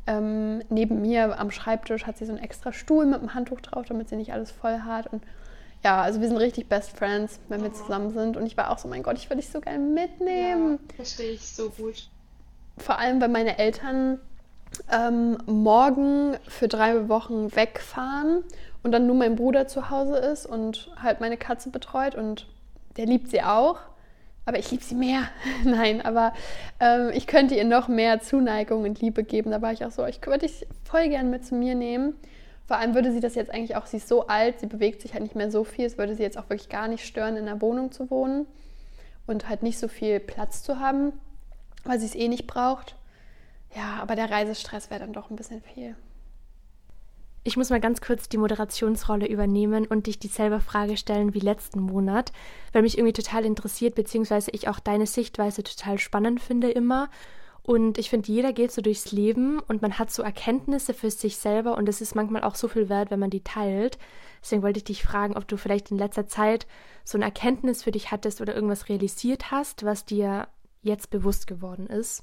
ähm, 0.07 0.63
neben 0.71 1.03
mir 1.03 1.39
am 1.39 1.51
Schreibtisch 1.51 2.07
hat 2.07 2.19
sie 2.19 2.25
so 2.27 2.33
einen 2.33 2.43
extra 2.43 2.73
Stuhl 2.73 3.05
mit 3.07 3.21
einem 3.21 3.35
Handtuch 3.35 3.61
drauf, 3.61 3.87
damit 3.87 4.09
sie 4.09 4.17
nicht 4.17 4.33
alles 4.33 4.51
voll 4.51 4.81
hat. 4.81 5.07
Und 5.13 5.23
ja, 5.85 6.03
also 6.03 6.21
wir 6.21 6.29
sind 6.29 6.37
richtig 6.39 6.69
Best 6.69 6.97
Friends, 6.97 7.41
wenn 7.49 7.63
wir 7.63 7.71
Oh. 7.71 7.73
zusammen 7.75 8.11
sind. 8.11 8.37
Und 8.37 8.47
ich 8.47 8.57
war 8.57 8.71
auch 8.71 8.79
so, 8.79 8.89
mein 8.89 9.03
Gott, 9.03 9.17
ich 9.19 9.29
würde 9.31 9.41
dich 9.43 9.51
so 9.51 9.61
gerne 9.61 9.79
mitnehmen. 9.79 10.79
Ja, 10.91 10.95
verstehe 10.97 11.33
ich 11.33 11.47
so 11.47 11.71
gut. 11.71 12.09
Vor 12.79 12.99
allem, 12.99 13.21
weil 13.21 13.29
meine 13.29 13.59
Eltern 13.59 14.19
ähm, 14.91 15.39
morgen 15.47 16.37
für 16.49 16.69
drei 16.69 17.09
Wochen 17.09 17.55
wegfahren 17.55 18.45
und 18.83 18.93
dann 18.93 19.07
nur 19.07 19.17
mein 19.17 19.37
Bruder 19.37 19.67
zu 19.67 19.91
Hause 19.91 20.17
ist 20.17 20.47
und 20.47 20.91
halt 21.03 21.21
meine 21.21 21.37
Katze 21.37 21.71
betreut 21.71 22.15
und 22.15 22.47
der 22.97 23.07
liebt 23.07 23.29
sie 23.29 23.43
auch. 23.43 23.79
Aber 24.47 24.59
ich 24.59 24.71
liebe 24.71 24.83
sie 24.83 24.95
mehr. 24.95 25.23
Nein, 25.65 26.01
aber 26.01 26.33
ähm, 26.81 27.11
ich 27.13 27.27
könnte 27.27 27.55
ihr 27.55 27.65
noch 27.65 27.89
mehr 27.89 28.21
Zuneigung 28.21 28.85
und 28.85 29.01
Liebe 29.01 29.23
geben. 29.23 29.51
Da 29.51 29.63
war 29.63 29.73
ich 29.73 29.85
auch 29.85 29.91
so, 29.91 30.05
ich 30.07 30.25
würde 30.27 30.47
dich 30.47 30.67
voll 30.85 31.09
gern 31.09 31.31
mit 31.31 31.47
zu 31.47 31.55
mir 31.55 31.75
nehmen. 31.75 32.15
Vor 32.67 32.79
allem 32.79 32.95
würde 32.95 33.13
sie 33.13 33.21
das 33.21 33.35
jetzt 33.35 33.53
eigentlich 33.53 33.77
auch, 33.77 33.87
sie 33.87 33.99
ist 33.99 34.09
so 34.09 34.29
alt, 34.29 34.61
sie 34.61 34.67
bewegt 34.67 35.03
sich 35.03 35.13
halt 35.13 35.23
nicht 35.23 35.35
mehr 35.35 35.51
so 35.51 35.65
viel. 35.65 35.85
Es 35.85 35.99
würde 35.99 36.15
sie 36.15 36.23
jetzt 36.23 36.39
auch 36.39 36.49
wirklich 36.49 36.69
gar 36.69 36.89
nicht 36.89 37.05
stören, 37.05 37.37
in 37.37 37.47
der 37.47 37.61
Wohnung 37.61 37.93
zu 37.93 38.11
wohnen 38.11 38.47
und 39.27 39.49
halt 39.49 39.63
nicht 39.63 39.79
so 39.79 39.89
viel 39.89 40.21
Platz 40.21 40.63
zu 40.63 40.79
haben, 40.79 41.13
weil 41.85 41.99
sie 41.99 42.07
es 42.07 42.15
eh 42.15 42.29
nicht 42.29 42.47
braucht. 42.47 42.95
Ja, 43.75 43.99
aber 44.01 44.17
der 44.17 44.31
Reisestress 44.31 44.91
wäre 44.91 45.01
dann 45.01 45.13
doch 45.13 45.31
ein 45.31 45.37
bisschen 45.37 45.63
viel. 45.63 45.97
Ich 47.43 47.57
muss 47.57 47.71
mal 47.71 47.81
ganz 47.81 48.03
kurz 48.03 48.29
die 48.29 48.37
Moderationsrolle 48.37 49.27
übernehmen 49.27 49.87
und 49.87 50.07
dich 50.07 50.19
dieselbe 50.19 50.61
Frage 50.61 50.99
stellen 50.99 51.33
wie 51.33 51.41
letzten 51.41 51.81
Monat, 51.81 52.33
weil 52.73 52.83
mich 52.83 52.99
irgendwie 52.99 53.15
total 53.15 53.47
interessiert, 53.47 53.95
beziehungsweise 53.95 54.51
ich 54.51 54.69
auch 54.69 54.79
deine 54.79 55.07
Sichtweise 55.07 55.63
total 55.63 55.99
spannend 55.99 56.43
finde 56.43 56.71
immer. 56.71 57.09
Und 57.63 57.97
ich 57.97 58.11
finde, 58.11 58.31
jeder 58.31 58.53
geht 58.53 58.73
so 58.73 58.83
durchs 58.83 59.13
Leben 59.13 59.59
und 59.61 59.81
man 59.81 59.99
hat 59.99 60.11
so 60.11 60.23
Erkenntnisse 60.23 60.93
für 60.93 61.11
sich 61.11 61.39
selber 61.39 61.79
und 61.79 61.89
es 61.89 62.01
ist 62.01 62.15
manchmal 62.15 62.43
auch 62.43 62.57
so 62.57 62.69
viel 62.69 62.89
wert, 62.91 63.11
wenn 63.11 63.21
man 63.21 63.31
die 63.31 63.45
teilt. 63.45 63.97
Deswegen 64.43 64.63
wollte 64.63 64.79
ich 64.79 64.85
dich 64.85 65.03
fragen, 65.03 65.37
ob 65.37 65.49
du 65.49 65.57
vielleicht 65.57 65.91
in 65.91 65.99
letzter 65.99 66.27
Zeit 66.27 66.67
so 67.05 67.17
eine 67.17 67.27
Erkenntnis 67.27 67.83
für 67.85 67.91
dich 67.91 68.11
hattest 68.11 68.41
oder 68.41 68.55
irgendwas 68.55 68.89
realisiert 68.89 69.51
hast, 69.51 69.85
was 69.85 70.05
dir 70.05 70.49
jetzt 70.83 71.11
bewusst 71.11 71.47
geworden 71.47 71.87
ist. 71.87 72.23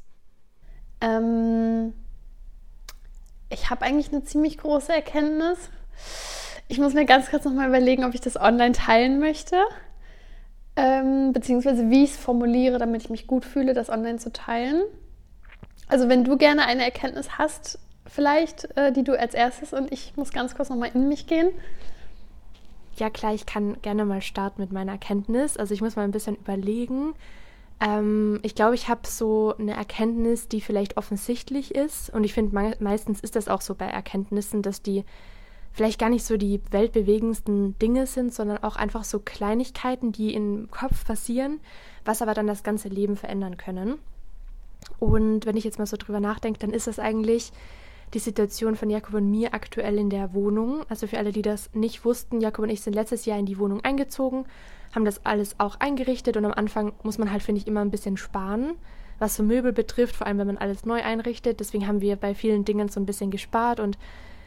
Ähm, 1.02 1.94
ich 3.50 3.70
habe 3.70 3.86
eigentlich 3.86 4.12
eine 4.12 4.24
ziemlich 4.24 4.58
große 4.58 4.94
Erkenntnis. 4.94 5.70
Ich 6.68 6.80
muss 6.80 6.94
mir 6.94 7.06
ganz 7.06 7.30
kurz 7.30 7.46
nochmal 7.46 7.70
überlegen, 7.70 8.04
ob 8.04 8.14
ich 8.14 8.22
das 8.22 8.40
online 8.40 8.74
teilen 8.74 9.20
möchte. 9.20 9.58
Ähm, 10.76 11.34
beziehungsweise 11.34 11.90
wie 11.90 12.04
ich 12.04 12.12
es 12.12 12.18
formuliere, 12.18 12.78
damit 12.78 13.04
ich 13.04 13.10
mich 13.10 13.26
gut 13.26 13.46
fühle, 13.46 13.74
das 13.74 13.90
online 13.90 14.18
zu 14.18 14.32
teilen. 14.32 14.84
Also 15.88 16.10
wenn 16.10 16.24
du 16.24 16.38
gerne 16.38 16.66
eine 16.66 16.84
Erkenntnis 16.84 17.38
hast, 17.38 17.80
vielleicht, 18.06 18.78
äh, 18.78 18.92
die 18.92 19.04
du 19.04 19.18
als 19.18 19.34
erstes 19.34 19.74
und 19.74 19.92
ich 19.92 20.16
muss 20.18 20.32
ganz 20.32 20.56
kurz 20.56 20.70
nochmal 20.70 20.92
in 20.94 21.08
mich 21.08 21.26
gehen. 21.28 21.50
Ja, 22.98 23.10
klar, 23.10 23.34
ich 23.34 23.46
kann 23.46 23.82
gerne 23.82 24.06
mal 24.06 24.22
starten 24.22 24.62
mit 24.62 24.72
meiner 24.72 24.94
Erkenntnis. 24.94 25.56
Also 25.56 25.74
ich 25.74 25.82
muss 25.82 25.96
mal 25.96 26.04
ein 26.04 26.12
bisschen 26.12 26.36
überlegen. 26.36 27.14
Ähm, 27.80 28.40
ich 28.44 28.56
glaube, 28.56 28.76
ich 28.76 28.90
habe 28.90 29.08
so 29.08 29.54
eine 29.58 29.76
Erkenntnis, 29.76 30.48
die 30.48 30.62
vielleicht 30.62 30.98
offensichtlich 30.98 31.76
ist. 31.76 32.10
Und 32.10 32.24
ich 32.24 32.34
finde, 32.34 32.56
me 32.56 32.76
meistens 32.80 33.20
ist 33.22 33.36
das 33.36 33.48
auch 33.48 33.62
so 33.62 33.76
bei 33.76 33.86
Erkenntnissen, 33.86 34.62
dass 34.62 34.82
die 34.82 35.04
vielleicht 35.74 36.00
gar 36.00 36.10
nicht 36.10 36.26
so 36.26 36.38
die 36.38 36.60
weltbewegendsten 36.72 37.78
Dinge 37.78 38.08
sind, 38.08 38.34
sondern 38.34 38.64
auch 38.64 38.78
einfach 38.78 39.04
so 39.04 39.20
Kleinigkeiten, 39.20 40.12
die 40.12 40.34
im 40.34 40.70
Kopf 40.72 41.06
passieren, 41.06 41.60
was 42.04 42.24
aber 42.24 42.34
dann 42.34 42.48
das 42.48 42.64
ganze 42.64 42.88
Leben 42.88 43.16
verändern 43.16 43.58
können. 43.58 43.96
Und 44.98 45.46
wenn 45.46 45.58
ich 45.58 45.64
jetzt 45.64 45.78
mal 45.78 45.86
so 45.86 45.98
drüber 45.98 46.20
nachdenke, 46.20 46.60
dann 46.60 46.72
ist 46.72 46.88
das 46.88 46.98
eigentlich 46.98 47.52
die 48.14 48.20
Situation 48.20 48.76
von 48.76 48.90
Jakob 48.90 49.16
und 49.16 49.30
mir 49.30 49.54
aktuell 49.54 49.98
in 49.98 50.10
der 50.10 50.34
Wohnung. 50.34 50.86
Also 50.90 51.08
für 51.08 51.18
alle, 51.18 51.32
die 51.32 51.42
das 51.42 51.70
nicht 51.74 52.06
wussten, 52.06 52.42
Jakob 52.42 52.64
und 52.64 52.70
ich 52.70 52.82
sind 52.82 52.94
letztes 52.94 53.26
Jahr 53.26 53.38
in 53.38 53.46
die 53.46 53.60
Wohnung 53.60 53.84
eingezogen, 53.84 54.46
haben 54.96 55.06
das 55.06 55.26
alles 55.26 55.60
auch 55.60 55.80
eingerichtet 55.80 56.38
und 56.38 56.46
am 56.46 56.54
Anfang 56.54 56.94
muss 57.04 57.18
man 57.18 57.32
halt, 57.32 57.44
finde 57.44 57.62
ich, 57.62 57.68
immer 57.68 57.82
ein 57.82 57.92
bisschen 57.92 58.18
sparen, 58.18 58.76
was 59.20 59.36
so 59.36 59.44
Möbel 59.44 59.74
betrifft, 59.74 60.16
vor 60.16 60.28
allem 60.28 60.38
wenn 60.38 60.48
man 60.48 60.58
alles 60.58 60.86
neu 60.86 61.04
einrichtet. 61.04 61.60
Deswegen 61.60 61.88
haben 61.88 62.02
wir 62.02 62.16
bei 62.16 62.34
vielen 62.34 62.66
Dingen 62.66 62.88
so 62.88 63.00
ein 63.00 63.06
bisschen 63.06 63.32
gespart 63.32 63.80
und 63.80 63.98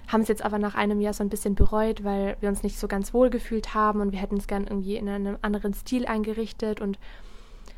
haben 0.09 0.23
es 0.23 0.29
jetzt 0.29 0.45
aber 0.45 0.59
nach 0.59 0.75
einem 0.75 1.01
Jahr 1.01 1.13
so 1.13 1.23
ein 1.23 1.29
bisschen 1.29 1.55
bereut, 1.55 2.03
weil 2.03 2.37
wir 2.41 2.49
uns 2.49 2.63
nicht 2.63 2.79
so 2.79 2.89
ganz 2.89 3.15
wohl 3.15 3.31
gefühlt 3.31 3.75
haben 3.75 4.01
und 4.01 4.13
wir 4.13 4.19
hätten 4.19 4.39
es 4.39 4.47
gern 4.47 4.65
irgendwie 4.65 4.97
in 4.97 5.09
einem 5.09 5.39
anderen 5.43 5.75
Stil 5.75 6.07
eingerichtet 6.07 6.81
und 6.81 6.99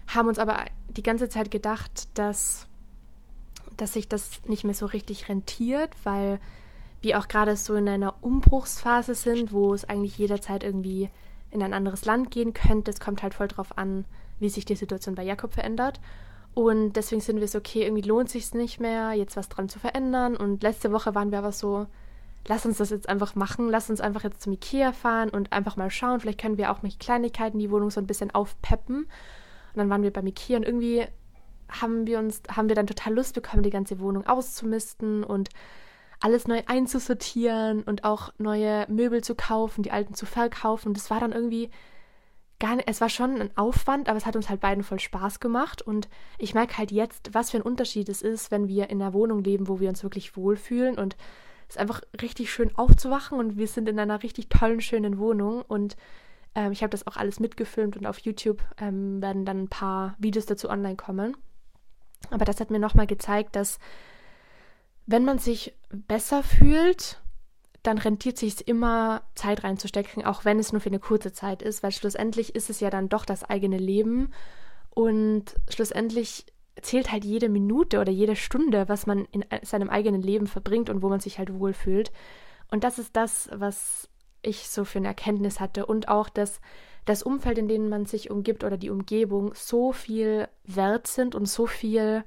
haben 0.07 0.29
uns 0.29 0.39
aber 0.39 0.65
die 0.89 1.03
ganze 1.03 1.29
Zeit 1.29 1.51
gedacht, 1.51 2.09
dass, 2.15 2.69
dass 3.77 3.95
sich 3.95 4.09
das 4.09 4.41
nicht 4.47 4.65
mehr 4.65 4.75
so 4.75 4.87
richtig 4.87 5.29
rentiert, 5.29 5.91
weil 6.05 6.41
wir 7.01 7.19
auch 7.19 7.29
gerade 7.29 7.57
so 7.57 7.75
in 7.75 7.89
einer 7.89 8.15
Umbruchsphase 8.21 9.15
sind, 9.15 9.53
wo 9.53 9.75
es 9.75 9.85
eigentlich 9.85 10.19
jederzeit 10.19 10.63
irgendwie 10.63 11.11
in 11.51 11.63
ein 11.63 11.75
anderes 11.75 12.05
Land 12.05 12.31
gehen 12.31 12.55
könnte. 12.55 12.91
Es 12.91 13.01
kommt 13.01 13.23
halt 13.23 13.35
voll 13.35 13.49
drauf 13.49 13.77
an, 13.77 14.05
wie 14.39 14.49
sich 14.49 14.65
die 14.65 14.77
Situation 14.77 15.15
bei 15.15 15.25
Jakob 15.25 15.53
verändert. 15.53 16.01
Und 16.55 16.95
deswegen 16.95 17.21
sind 17.21 17.41
wir 17.41 17.49
so, 17.49 17.59
okay, 17.59 17.83
irgendwie 17.83 18.07
lohnt 18.07 18.29
sich 18.29 18.53
nicht 18.55 18.81
mehr, 18.81 19.13
jetzt 19.13 19.37
was 19.37 19.49
dran 19.49 19.69
zu 19.69 19.79
verändern. 19.79 20.37
Und 20.37 20.63
letzte 20.63 20.93
Woche 20.93 21.15
waren 21.15 21.31
wir 21.31 21.39
aber 21.39 21.53
so, 21.53 21.87
lass 22.47 22.67
uns 22.67 22.79
das 22.79 22.91
jetzt 22.91 23.09
einfach 23.09 23.35
machen, 23.35 23.69
lass 23.69 23.91
uns 23.91 24.01
einfach 24.01 24.25
jetzt 24.25 24.43
zum 24.43 24.53
Ikea 24.53 24.93
fahren 24.93 25.31
und 25.31 25.53
einfach 25.53 25.77
mal 25.77 25.91
schauen. 25.91 26.21
Vielleicht 26.21 26.41
können 26.41 26.59
wir 26.59 26.71
auch 26.71 26.83
mit 26.83 27.01
Kleinigkeiten 27.01 27.59
die 27.59 27.71
Wohnung 27.71 27.91
so 27.91 28.01
ein 28.01 28.07
bisschen 28.07 28.35
aufpeppen. 28.35 29.05
Und 29.05 29.77
dann 29.77 29.91
waren 29.91 30.03
wir 30.03 30.13
beim 30.13 30.27
Ikea 30.27 30.59
und 30.59 30.65
irgendwie 30.65 31.07
haben 31.81 32.07
wir 32.07 32.19
uns, 32.19 32.43
haben 32.51 32.69
wir 32.69 32.77
dann 32.77 32.87
total 32.87 33.15
Lust 33.15 33.35
bekommen, 33.35 33.63
die 33.63 33.71
ganze 33.71 34.01
Wohnung 34.01 34.27
auszumisten 34.27 35.25
und 35.25 35.51
alles 36.21 36.47
neu 36.47 36.63
einzusortieren 36.67 37.83
und 37.83 38.05
auch 38.05 38.33
neue 38.39 38.87
Möbel 38.89 39.23
zu 39.25 39.35
kaufen, 39.35 39.83
die 39.83 39.91
alten 39.91 40.15
zu 40.15 40.27
verkaufen. 40.27 40.89
Und 40.89 40.97
es 40.97 41.11
war 41.11 41.21
dann 41.21 41.33
irgendwie 41.33 41.71
gar 42.61 42.77
nicht, 42.77 42.89
es 42.89 43.01
war 43.01 43.09
schon 43.09 43.41
ein 43.41 43.57
Aufwand, 43.57 44.09
aber 44.09 44.19
es 44.19 44.27
hat 44.27 44.37
uns 44.37 44.49
halt 44.49 44.61
beiden 44.61 44.85
voll 44.85 45.01
Spaß 45.01 45.41
gemacht. 45.41 45.83
Und 45.83 46.09
ich 46.39 46.55
merke 46.55 46.79
halt 46.79 46.93
jetzt, 46.93 47.35
was 47.35 47.51
für 47.51 47.57
ein 47.57 47.63
Unterschied 47.63 48.09
es 48.09 48.23
ist, 48.23 48.53
wenn 48.53 48.69
wir 48.69 48.89
in 48.89 49.03
einer 49.03 49.13
Wohnung 49.13 49.43
leben, 49.43 49.67
wo 49.67 49.81
wir 49.81 49.89
uns 49.89 50.05
wirklich 50.05 50.37
wohlfühlen 50.37 50.97
und 50.97 51.17
es 51.69 51.77
ist 51.77 51.81
einfach 51.81 52.03
richtig 52.21 52.53
schön 52.53 52.71
aufzuwachen 52.77 53.39
und 53.39 53.57
wir 53.57 53.67
sind 53.67 53.89
in 53.89 53.99
einer 53.99 54.23
richtig 54.23 54.49
tollen, 54.49 54.81
schönen 54.81 55.19
Wohnung 55.19 55.63
und 55.63 55.97
ähm, 56.55 56.71
ich 56.71 56.83
habe 56.83 56.91
das 56.91 57.07
auch 57.07 57.17
alles 57.17 57.41
mitgefilmt 57.41 57.97
und 57.97 58.07
auf 58.07 58.19
YouTube 58.19 58.63
ähm, 58.79 59.23
werden 59.23 59.45
dann 59.45 59.63
ein 59.63 59.69
paar 59.69 60.15
Videos 60.19 60.47
dazu 60.47 60.69
online 60.69 60.97
kommen. 60.97 61.37
Aber 62.31 62.45
das 62.45 62.61
hat 62.61 62.71
mir 62.71 62.79
nochmal 62.79 63.07
gezeigt, 63.07 63.57
dass 63.57 63.79
wenn 65.07 65.25
man 65.25 65.39
sich 65.39 65.75
besser 65.91 66.43
fühlt, 66.43 67.21
dann 67.83 67.99
rentiert 67.99 68.39
sich 68.39 68.69
immer 68.69 69.23
Zeit 69.35 69.65
reinzustecken, 69.65 70.25
auch 70.25 70.45
wenn 70.45 70.59
es 70.59 70.73
nur 70.73 70.81
für 70.81 70.91
eine 70.91 71.01
kurze 71.01 71.33
Zeit 71.33 71.63
ist, 71.63 71.83
weil 71.83 71.91
schlussendlich 71.91 72.55
ist 72.55 72.71
es 72.71 72.81
ja 72.81 72.91
dann 72.91 73.09
doch 73.09 73.25
das 73.25 73.43
eigene 73.43 73.79
Leben 73.79 74.33
und 74.91 75.57
schlussendlich 75.69 76.47
zählt 76.81 77.11
halt 77.13 77.25
jede 77.25 77.49
Minute 77.49 78.01
oder 78.01 78.13
jede 78.13 78.37
Stunde, 78.37 78.89
was 78.89 79.07
man 79.07 79.27
in 79.27 79.45
seinem 79.63 79.91
eigenen 79.91 80.23
Leben 80.23 80.47
verbringt 80.47 80.91
und 80.91 81.03
wo 81.03 81.09
man 81.09 81.21
sich 81.21 81.39
halt 81.39 81.53
wohlfühlt. 81.53 82.13
Und 82.71 82.85
das 82.85 82.99
ist 82.99 83.17
das, 83.17 83.51
was 83.53 84.09
ich 84.43 84.69
so 84.69 84.85
für 84.85 84.99
eine 84.99 85.09
Erkenntnis 85.09 85.61
hatte 85.61 85.87
und 85.87 86.09
auch, 86.09 86.29
dass 86.29 86.61
das 87.05 87.23
Umfeld, 87.23 87.59
in 87.59 87.69
dem 87.69 87.89
man 87.89 88.07
sich 88.07 88.31
umgibt 88.31 88.65
oder 88.65 88.77
die 88.77 88.91
Umgebung 88.91 89.53
so 89.55 89.93
viel 89.93 90.49
wert 90.65 91.07
sind 91.07 91.35
und 91.35 91.47
so 91.47 91.67
viel, 91.67 92.25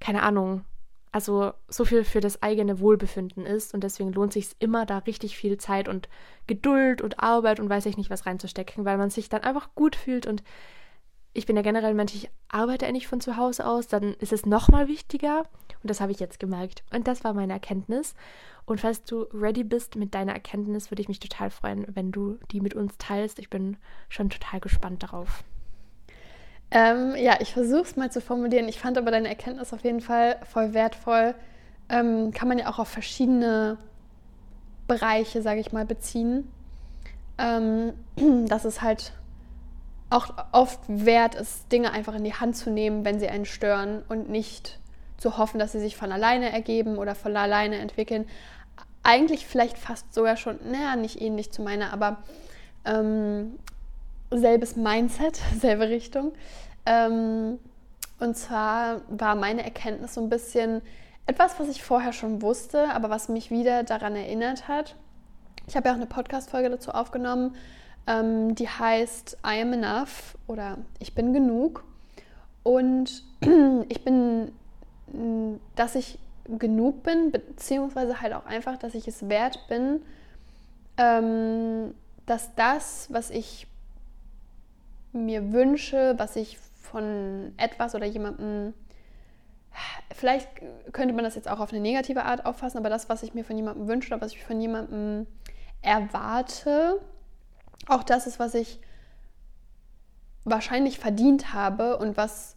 keine 0.00 0.22
Ahnung, 0.22 0.64
also 1.12 1.52
so 1.68 1.84
viel 1.84 2.04
für 2.04 2.20
das 2.20 2.42
eigene 2.42 2.80
Wohlbefinden 2.80 3.44
ist 3.44 3.74
und 3.74 3.82
deswegen 3.82 4.12
lohnt 4.12 4.32
sich 4.32 4.50
immer, 4.60 4.86
da 4.86 4.98
richtig 4.98 5.36
viel 5.36 5.58
Zeit 5.58 5.88
und 5.88 6.08
Geduld 6.46 7.02
und 7.02 7.20
Arbeit 7.20 7.60
und 7.60 7.68
weiß 7.68 7.86
ich 7.86 7.96
nicht 7.96 8.10
was 8.10 8.26
reinzustecken, 8.26 8.84
weil 8.84 8.96
man 8.96 9.10
sich 9.10 9.28
dann 9.28 9.42
einfach 9.42 9.74
gut 9.74 9.96
fühlt 9.96 10.26
und 10.26 10.42
ich 11.32 11.46
bin 11.46 11.56
ja 11.56 11.62
generell 11.62 11.94
Mensch, 11.94 12.14
ich 12.14 12.30
arbeite 12.48 12.86
ja 12.86 12.92
nicht 12.92 13.08
von 13.08 13.20
zu 13.20 13.36
Hause 13.36 13.66
aus, 13.66 13.86
dann 13.86 14.14
ist 14.14 14.32
es 14.32 14.46
nochmal 14.46 14.88
wichtiger 14.88 15.44
und 15.82 15.90
das 15.90 16.00
habe 16.00 16.12
ich 16.12 16.20
jetzt 16.20 16.40
gemerkt 16.40 16.82
und 16.92 17.06
das 17.06 17.24
war 17.24 17.32
meine 17.32 17.52
Erkenntnis 17.52 18.14
und 18.70 18.80
falls 18.80 19.02
du 19.02 19.26
ready 19.34 19.64
bist 19.64 19.96
mit 19.96 20.14
deiner 20.14 20.32
Erkenntnis, 20.32 20.92
würde 20.92 21.02
ich 21.02 21.08
mich 21.08 21.18
total 21.18 21.50
freuen, 21.50 21.86
wenn 21.92 22.12
du 22.12 22.38
die 22.52 22.60
mit 22.60 22.74
uns 22.74 22.96
teilst. 22.98 23.40
Ich 23.40 23.50
bin 23.50 23.76
schon 24.08 24.30
total 24.30 24.60
gespannt 24.60 25.02
darauf. 25.02 25.42
Ähm, 26.70 27.16
ja, 27.16 27.38
ich 27.40 27.52
versuche 27.52 27.82
es 27.82 27.96
mal 27.96 28.12
zu 28.12 28.20
formulieren. 28.20 28.68
Ich 28.68 28.78
fand 28.78 28.96
aber 28.96 29.10
deine 29.10 29.28
Erkenntnis 29.28 29.72
auf 29.72 29.82
jeden 29.82 30.00
Fall 30.00 30.38
voll 30.44 30.72
wertvoll. 30.72 31.34
Ähm, 31.88 32.30
kann 32.30 32.46
man 32.46 32.58
ja 32.58 32.70
auch 32.70 32.78
auf 32.78 32.86
verschiedene 32.86 33.76
Bereiche, 34.86 35.42
sage 35.42 35.58
ich 35.58 35.72
mal, 35.72 35.84
beziehen. 35.84 36.48
Ähm, 37.38 37.94
dass 38.46 38.64
es 38.64 38.82
halt 38.82 39.14
auch 40.10 40.34
oft 40.52 40.80
wert 40.88 41.36
ist, 41.36 41.70
Dinge 41.70 41.92
einfach 41.92 42.14
in 42.14 42.24
die 42.24 42.34
Hand 42.34 42.56
zu 42.56 42.70
nehmen, 42.70 43.04
wenn 43.04 43.20
sie 43.20 43.28
einen 43.28 43.46
stören 43.46 44.02
und 44.08 44.28
nicht 44.28 44.78
zu 45.16 45.38
hoffen, 45.38 45.58
dass 45.58 45.72
sie 45.72 45.80
sich 45.80 45.96
von 45.96 46.12
alleine 46.12 46.52
ergeben 46.52 46.98
oder 46.98 47.14
von 47.14 47.36
alleine 47.36 47.78
entwickeln. 47.78 48.26
Eigentlich 49.02 49.46
vielleicht 49.46 49.78
fast 49.78 50.12
sogar 50.12 50.36
schon, 50.36 50.58
naja, 50.70 50.96
nicht 50.96 51.20
ähnlich 51.20 51.52
zu 51.52 51.62
meiner, 51.62 51.92
aber 51.92 52.18
ähm, 52.84 53.58
selbes 54.30 54.76
Mindset, 54.76 55.40
selbe 55.60 55.88
Richtung. 55.88 56.32
Ähm, 56.86 57.58
und 58.18 58.36
zwar 58.36 59.02
war 59.08 59.34
meine 59.34 59.64
Erkenntnis 59.64 60.14
so 60.14 60.20
ein 60.20 60.28
bisschen 60.28 60.82
etwas, 61.26 61.60
was 61.60 61.68
ich 61.68 61.82
vorher 61.82 62.12
schon 62.12 62.42
wusste, 62.42 62.90
aber 62.90 63.10
was 63.10 63.28
mich 63.28 63.50
wieder 63.50 63.84
daran 63.84 64.16
erinnert 64.16 64.66
hat. 64.66 64.96
Ich 65.66 65.76
habe 65.76 65.88
ja 65.88 65.92
auch 65.92 65.98
eine 65.98 66.06
Podcast-Folge 66.06 66.70
dazu 66.70 66.90
aufgenommen, 66.90 67.54
ähm, 68.06 68.54
die 68.54 68.68
heißt 68.68 69.38
I 69.44 69.60
am 69.62 69.72
enough 69.72 70.36
oder 70.46 70.78
Ich 70.98 71.14
bin 71.14 71.32
genug. 71.32 71.84
Und 72.62 73.22
ich 73.88 74.04
bin, 74.04 74.52
dass 75.76 75.94
ich 75.94 76.18
genug 76.58 77.02
bin, 77.02 77.30
beziehungsweise 77.30 78.20
halt 78.20 78.32
auch 78.32 78.46
einfach, 78.46 78.76
dass 78.76 78.94
ich 78.94 79.06
es 79.06 79.28
wert 79.28 79.66
bin, 79.68 80.02
ähm, 80.96 81.94
dass 82.26 82.54
das, 82.54 83.08
was 83.10 83.30
ich 83.30 83.66
mir 85.12 85.52
wünsche, 85.52 86.14
was 86.18 86.36
ich 86.36 86.58
von 86.58 87.52
etwas 87.56 87.94
oder 87.94 88.06
jemandem, 88.06 88.74
vielleicht 90.14 90.48
könnte 90.92 91.14
man 91.14 91.24
das 91.24 91.34
jetzt 91.34 91.48
auch 91.48 91.60
auf 91.60 91.72
eine 91.72 91.80
negative 91.80 92.24
Art 92.24 92.46
auffassen, 92.46 92.78
aber 92.78 92.90
das, 92.90 93.08
was 93.08 93.22
ich 93.22 93.34
mir 93.34 93.44
von 93.44 93.56
jemandem 93.56 93.88
wünsche 93.88 94.12
oder 94.12 94.20
was 94.20 94.32
ich 94.32 94.42
von 94.42 94.60
jemandem 94.60 95.26
erwarte, 95.82 97.00
auch 97.86 98.02
das 98.02 98.26
ist, 98.26 98.38
was 98.38 98.54
ich 98.54 98.80
wahrscheinlich 100.44 100.98
verdient 100.98 101.52
habe 101.52 101.98
und 101.98 102.16
was, 102.16 102.56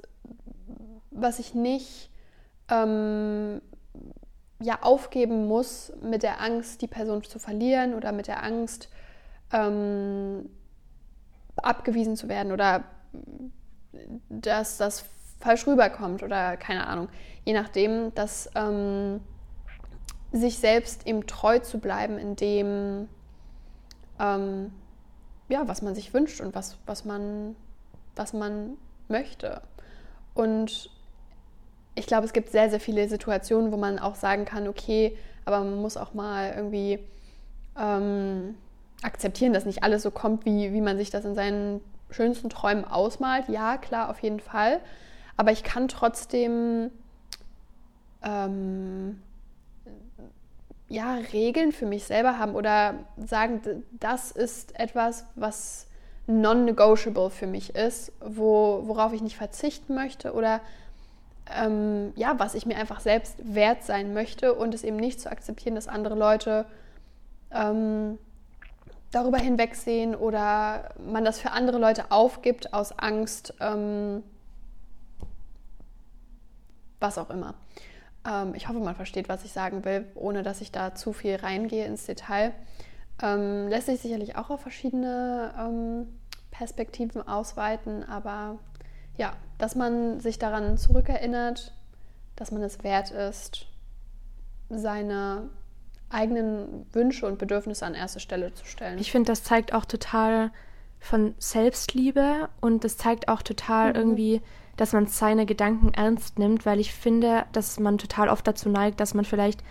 was 1.12 1.39
ich 1.39 1.53
nicht 1.53 2.10
ähm, 2.70 3.62
ja, 4.62 4.80
aufgeben 4.82 5.48
muss 5.48 5.92
mit 6.01 6.24
der 6.24 6.42
Angst, 6.42 6.82
die 6.82 6.88
Person 6.88 7.24
zu 7.24 7.39
verlieren 7.39 7.94
oder 7.94 8.12
mit 8.12 8.27
der 8.27 8.44
Angst, 8.44 8.89
ähm, 9.51 10.50
abgewiesen 11.58 12.15
zu 12.15 12.30
werden 12.30 12.51
oder 12.51 12.84
dass 14.30 14.77
das 14.77 15.06
falsch 15.39 15.68
rüberkommt 15.68 16.24
oder 16.24 16.58
keine 16.58 16.88
Ahnung. 16.88 17.10
Je 17.46 17.53
nachdem, 17.53 18.13
dass 18.15 18.50
ähm, 18.56 19.20
sich 20.32 20.58
selbst 20.58 21.06
eben 21.06 21.27
treu 21.27 21.60
zu 21.60 21.80
bleiben 21.80 22.18
in 22.18 22.36
dem, 22.36 23.10
ähm, 24.20 24.72
ja, 25.50 25.68
was 25.68 25.82
man 25.82 25.96
sich 25.96 26.14
wünscht 26.14 26.42
und 26.42 26.56
was, 26.56 26.78
was, 26.86 27.06
man, 27.06 27.56
was 28.16 28.34
man 28.34 28.78
möchte. 29.08 29.62
Und 30.34 30.90
ich 31.96 32.08
glaube, 32.08 32.26
es 32.26 32.34
gibt 32.34 32.50
sehr, 32.50 32.70
sehr 32.70 32.80
viele 32.80 33.08
Situationen, 33.08 33.72
wo 33.72 33.78
man 33.78 34.00
auch 34.00 34.16
sagen 34.16 34.46
kann, 34.46 34.67
okay, 34.67 35.17
aber 35.46 35.60
man 35.60 35.82
muss 35.82 35.98
auch 35.98 36.13
mal 36.13 36.54
irgendwie 36.56 37.00
ähm, 37.78 38.56
akzeptieren, 39.04 39.54
dass 39.54 39.65
nicht 39.65 39.84
alles 39.84 40.04
so 40.04 40.12
kommt, 40.12 40.46
wie, 40.46 40.74
wie 40.74 40.82
man 40.82 40.98
sich 40.98 41.10
das 41.10 41.26
in 41.26 41.36
seinen 41.36 41.82
schönsten 42.10 42.50
Träumen 42.50 42.86
ausmalt. 42.86 43.50
Ja, 43.50 43.78
klar, 43.78 44.10
auf 44.10 44.20
jeden 44.20 44.39
Fall. 44.39 44.80
Aber 45.36 45.52
ich 45.52 45.63
kann 45.63 45.88
trotzdem 45.88 46.91
ähm, 48.24 49.22
ja, 50.89 51.15
Regeln 51.32 51.72
für 51.72 51.86
mich 51.86 52.06
selber 52.06 52.38
haben 52.38 52.56
oder 52.56 52.96
sagen, 53.17 53.84
das 53.91 54.32
ist 54.32 54.78
etwas, 54.80 55.26
was 55.36 55.88
non-negotiable 56.28 57.30
für 57.30 57.48
mich 57.48 57.76
ist, 57.76 58.12
wo, 58.22 58.84
worauf 58.86 59.13
ich 59.13 59.22
nicht 59.22 59.36
verzichten 59.36 59.96
möchte 59.96 60.34
oder 60.34 60.62
ähm, 61.52 62.13
ja, 62.15 62.39
was 62.39 62.56
ich 62.56 62.65
mir 62.65 62.78
einfach 62.78 63.00
selbst 63.02 63.36
wert 63.43 63.84
sein 63.84 64.13
möchte 64.13 64.54
und 64.54 64.74
es 64.74 64.84
eben 64.84 64.96
nicht 64.96 65.19
zu 65.19 65.30
akzeptieren, 65.30 65.76
dass 65.76 65.88
andere 65.88 66.15
Leute 66.15 66.65
ähm, 67.52 68.17
darüber 69.12 69.38
hinwegsehen 69.38 70.15
oder 70.15 70.89
man 71.06 71.26
das 71.26 71.39
für 71.39 71.52
andere 71.52 71.78
Leute 71.78 72.12
aufgibt 72.12 72.74
aus 72.74 72.98
Angst, 72.98 73.54
ähm, 73.60 74.24
was 77.00 77.17
auch 77.17 77.30
immer. 77.30 77.54
Ähm, 78.28 78.54
ich 78.56 78.68
hoffe, 78.68 78.80
man 78.80 78.96
versteht, 78.96 79.30
was 79.30 79.46
ich 79.46 79.52
sagen 79.52 79.86
will, 79.86 80.06
ohne 80.16 80.44
dass 80.44 80.62
ich 80.62 80.72
da 80.72 80.96
zu 80.96 81.14
viel 81.14 81.36
reingehe 81.36 81.86
ins 81.86 82.06
Detail. 82.06 82.54
Ähm, 83.22 83.68
lässt 83.68 83.88
sich 83.88 84.02
sicherlich 84.02 84.36
auch 84.36 84.50
auf 84.50 84.62
verschiedene 84.62 85.54
ähm, 85.58 86.08
Perspektiven 86.52 87.28
ausweiten, 87.28 88.04
aber 88.04 88.58
ja, 89.18 89.34
dass 89.58 89.76
man 89.76 90.20
sich 90.20 90.40
daran 90.40 90.78
zurückerinnert, 90.78 91.74
dass 92.36 92.52
man 92.52 92.64
es 92.64 92.84
wert 92.84 93.12
ist, 93.12 93.68
seine 94.70 95.50
eigenen 96.10 96.86
Wünsche 96.94 97.26
und 97.26 97.38
Bedürfnisse 97.38 97.86
an 97.86 97.96
erste 97.96 98.20
Stelle 98.20 98.54
zu 98.54 98.66
stellen. 98.66 99.00
Ich 99.00 99.12
finde, 99.12 99.32
das 99.32 99.44
zeigt 99.44 99.74
auch 99.74 99.86
total 99.86 100.52
von 101.00 101.36
Selbstliebe 101.38 102.50
und 102.62 102.84
das 102.84 102.98
zeigt 102.98 103.28
auch 103.28 103.42
total 103.42 103.90
mhm. 103.90 103.96
irgendwie, 103.96 104.42
dass 104.76 104.94
man 104.94 105.08
seine 105.08 105.46
Gedanken 105.46 105.94
ernst 105.94 106.40
nimmt, 106.40 106.66
weil 106.66 106.80
ich 106.80 106.94
finde, 106.94 107.46
dass 107.52 107.80
man 107.80 107.98
total 107.98 108.30
oft 108.30 108.48
dazu 108.48 108.70
neigt, 108.70 109.00
dass 109.00 109.14
man 109.14 109.26
vielleicht 109.26 109.64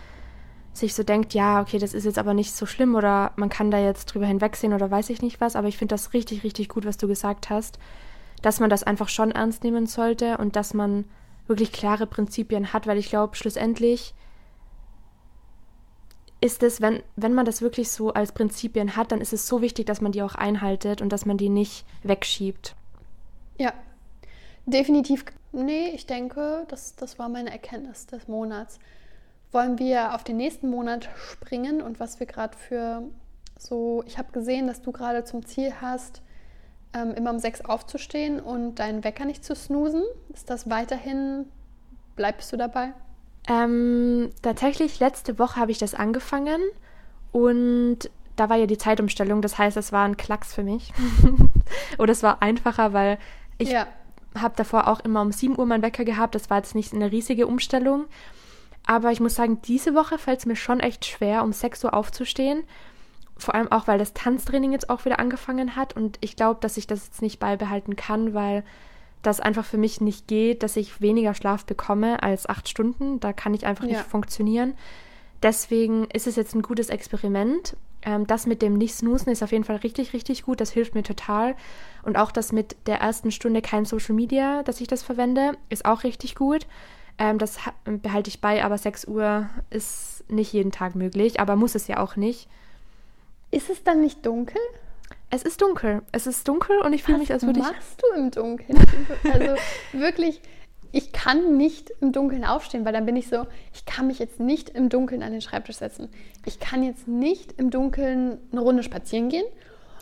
sich 0.71 0.95
so 0.95 1.03
denkt, 1.03 1.33
ja, 1.33 1.61
okay, 1.61 1.77
das 1.77 1.93
ist 1.93 2.05
jetzt 2.05 2.17
aber 2.17 2.33
nicht 2.33 2.53
so 2.53 2.65
schlimm 2.65 2.95
oder 2.95 3.31
man 3.35 3.49
kann 3.49 3.69
da 3.69 3.77
jetzt 3.77 4.05
drüber 4.05 4.25
hinwegsehen 4.25 4.73
oder 4.73 4.89
weiß 4.89 5.09
ich 5.09 5.21
nicht 5.21 5.39
was, 5.39 5.55
aber 5.55 5.67
ich 5.67 5.77
finde 5.77 5.93
das 5.93 6.13
richtig, 6.13 6.43
richtig 6.43 6.69
gut, 6.69 6.85
was 6.85 6.97
du 6.97 7.07
gesagt 7.07 7.49
hast, 7.49 7.77
dass 8.41 8.59
man 8.59 8.69
das 8.69 8.83
einfach 8.83 9.09
schon 9.09 9.31
ernst 9.31 9.63
nehmen 9.63 9.85
sollte 9.85 10.37
und 10.37 10.55
dass 10.55 10.73
man 10.73 11.05
wirklich 11.47 11.71
klare 11.71 12.07
Prinzipien 12.07 12.73
hat, 12.73 12.87
weil 12.87 12.97
ich 12.97 13.09
glaube, 13.09 13.35
schlussendlich 13.35 14.15
ist 16.41 16.63
es, 16.63 16.81
wenn, 16.81 17.03
wenn 17.15 17.33
man 17.33 17.45
das 17.45 17.61
wirklich 17.61 17.89
so 17.89 18.13
als 18.13 18.33
Prinzipien 18.33 18.95
hat, 18.95 19.11
dann 19.11 19.21
ist 19.21 19.31
es 19.31 19.47
so 19.47 19.61
wichtig, 19.61 19.85
dass 19.85 20.01
man 20.01 20.11
die 20.11 20.23
auch 20.23 20.35
einhaltet 20.35 21.01
und 21.01 21.09
dass 21.09 21.25
man 21.25 21.37
die 21.37 21.49
nicht 21.49 21.85
wegschiebt. 22.03 22.75
Ja, 23.57 23.73
definitiv. 24.65 25.25
Nee, 25.51 25.89
ich 25.89 26.05
denke, 26.05 26.65
das, 26.67 26.95
das 26.95 27.19
war 27.19 27.29
meine 27.29 27.51
Erkenntnis 27.51 28.07
des 28.07 28.27
Monats. 28.27 28.79
Wollen 29.51 29.77
wir 29.77 30.15
auf 30.15 30.23
den 30.23 30.37
nächsten 30.37 30.69
Monat 30.69 31.09
springen 31.15 31.81
und 31.81 31.99
was 31.99 32.19
wir 32.19 32.27
gerade 32.27 32.57
für 32.57 33.03
so, 33.59 34.03
ich 34.07 34.17
habe 34.17 34.31
gesehen, 34.31 34.67
dass 34.67 34.81
du 34.81 34.91
gerade 34.91 35.23
zum 35.23 35.45
Ziel 35.45 35.73
hast, 35.79 36.21
ähm, 36.93 37.13
immer 37.13 37.31
um 37.31 37.39
sechs 37.39 37.61
aufzustehen 37.61 38.39
und 38.39 38.75
deinen 38.75 39.03
Wecker 39.03 39.25
nicht 39.25 39.45
zu 39.45 39.55
snoosen. 39.55 40.03
Ist 40.33 40.49
das 40.49 40.69
weiterhin, 40.69 41.45
bleibst 42.15 42.51
du 42.51 42.57
dabei? 42.57 42.93
Ähm, 43.47 44.31
tatsächlich, 44.41 44.99
letzte 44.99 45.37
Woche 45.37 45.59
habe 45.59 45.71
ich 45.71 45.77
das 45.77 45.93
angefangen 45.93 46.61
und 47.31 48.09
da 48.35 48.49
war 48.49 48.57
ja 48.57 48.65
die 48.65 48.77
Zeitumstellung, 48.77 49.41
das 49.41 49.57
heißt, 49.57 49.77
es 49.77 49.91
war 49.91 50.05
ein 50.05 50.17
Klacks 50.17 50.53
für 50.53 50.63
mich. 50.63 50.93
Oder 51.99 52.11
es 52.11 52.23
war 52.23 52.41
einfacher, 52.41 52.93
weil 52.93 53.17
ich 53.57 53.69
ja. 53.69 53.87
Habe 54.35 54.55
davor 54.55 54.87
auch 54.87 54.99
immer 54.99 55.21
um 55.21 55.31
7 55.31 55.57
Uhr 55.57 55.65
meinen 55.65 55.83
Wecker 55.83 56.05
gehabt. 56.05 56.35
Das 56.35 56.49
war 56.49 56.57
jetzt 56.57 56.75
nicht 56.75 56.93
eine 56.93 57.11
riesige 57.11 57.47
Umstellung. 57.47 58.05
Aber 58.85 59.11
ich 59.11 59.19
muss 59.19 59.35
sagen, 59.35 59.61
diese 59.61 59.95
Woche 59.95 60.17
fällt 60.17 60.39
es 60.39 60.45
mir 60.45 60.55
schon 60.55 60.79
echt 60.79 61.05
schwer, 61.05 61.43
um 61.43 61.53
6 61.53 61.83
Uhr 61.85 61.93
aufzustehen. 61.93 62.63
Vor 63.37 63.55
allem 63.55 63.71
auch, 63.71 63.87
weil 63.87 63.97
das 63.97 64.13
Tanztraining 64.13 64.71
jetzt 64.71 64.89
auch 64.89 65.05
wieder 65.05 65.19
angefangen 65.19 65.75
hat. 65.75 65.95
Und 65.95 66.17
ich 66.21 66.35
glaube, 66.35 66.59
dass 66.61 66.77
ich 66.77 66.87
das 66.87 67.05
jetzt 67.05 67.21
nicht 67.21 67.39
beibehalten 67.39 67.95
kann, 67.95 68.33
weil 68.33 68.63
das 69.21 69.39
einfach 69.39 69.65
für 69.65 69.77
mich 69.77 70.01
nicht 70.01 70.27
geht, 70.27 70.63
dass 70.63 70.75
ich 70.75 71.01
weniger 71.01 71.33
Schlaf 71.33 71.65
bekomme 71.65 72.21
als 72.21 72.47
acht 72.47 72.67
Stunden. 72.67 73.19
Da 73.19 73.33
kann 73.33 73.53
ich 73.53 73.65
einfach 73.65 73.85
ja. 73.85 73.91
nicht 73.91 74.01
funktionieren. 74.01 74.73
Deswegen 75.41 76.05
ist 76.05 76.27
es 76.27 76.35
jetzt 76.35 76.55
ein 76.55 76.61
gutes 76.61 76.89
Experiment. 76.89 77.75
Ähm, 78.05 78.27
das 78.27 78.45
mit 78.45 78.61
dem 78.61 78.73
Nicht-Snoosen 78.73 79.31
ist 79.31 79.43
auf 79.43 79.51
jeden 79.51 79.63
Fall 79.63 79.77
richtig, 79.77 80.13
richtig 80.13 80.43
gut. 80.43 80.61
Das 80.61 80.71
hilft 80.71 80.95
mir 80.95 81.03
total. 81.03 81.55
Und 82.03 82.17
auch 82.17 82.31
das 82.31 82.51
mit 82.51 82.75
der 82.87 82.99
ersten 82.99 83.31
Stunde 83.31 83.61
kein 83.61 83.85
Social 83.85 84.15
Media, 84.15 84.63
dass 84.63 84.81
ich 84.81 84.87
das 84.87 85.03
verwende, 85.03 85.53
ist 85.69 85.85
auch 85.85 86.03
richtig 86.03 86.35
gut. 86.35 86.67
Ähm, 87.17 87.37
das 87.37 87.57
behalte 87.85 88.29
ich 88.29 88.41
bei, 88.41 88.63
aber 88.63 88.77
6 88.77 89.05
Uhr 89.07 89.49
ist 89.69 90.23
nicht 90.29 90.51
jeden 90.53 90.71
Tag 90.71 90.95
möglich, 90.95 91.39
aber 91.39 91.55
muss 91.55 91.75
es 91.75 91.87
ja 91.87 91.99
auch 91.99 92.15
nicht. 92.15 92.47
Ist 93.51 93.69
es 93.69 93.83
dann 93.83 94.01
nicht 94.01 94.25
dunkel? 94.25 94.59
Es 95.29 95.43
ist 95.43 95.61
dunkel. 95.61 96.01
Es 96.11 96.27
ist 96.27 96.47
dunkel 96.47 96.77
und 96.79 96.93
ich 96.93 97.03
fühle 97.03 97.17
mich, 97.19 97.31
als 97.31 97.43
würde 97.43 97.59
ich. 97.59 97.65
Was 97.65 97.73
machst 97.73 98.03
du 98.03 98.19
im 98.19 98.31
Dunkeln? 98.31 98.79
Also 99.31 99.55
wirklich, 99.93 100.41
ich 100.93 101.11
kann 101.11 101.57
nicht 101.57 101.91
im 102.01 102.11
Dunkeln 102.11 102.45
aufstehen, 102.45 102.85
weil 102.85 102.93
dann 102.93 103.07
bin 103.07 103.15
ich 103.15 103.27
so, 103.27 103.47
ich 103.73 103.85
kann 103.85 104.05
mich 104.05 104.19
jetzt 104.19 104.39
nicht 104.39 104.69
im 104.69 104.89
Dunkeln 104.89 105.23
an 105.23 105.31
den 105.31 105.41
Schreibtisch 105.41 105.77
setzen. 105.77 106.07
Ich 106.45 106.59
kann 106.59 106.83
jetzt 106.83 107.07
nicht 107.07 107.53
im 107.53 107.71
Dunkeln 107.71 108.37
eine 108.51 108.61
Runde 108.61 108.83
spazieren 108.83 109.27
gehen. 109.27 109.43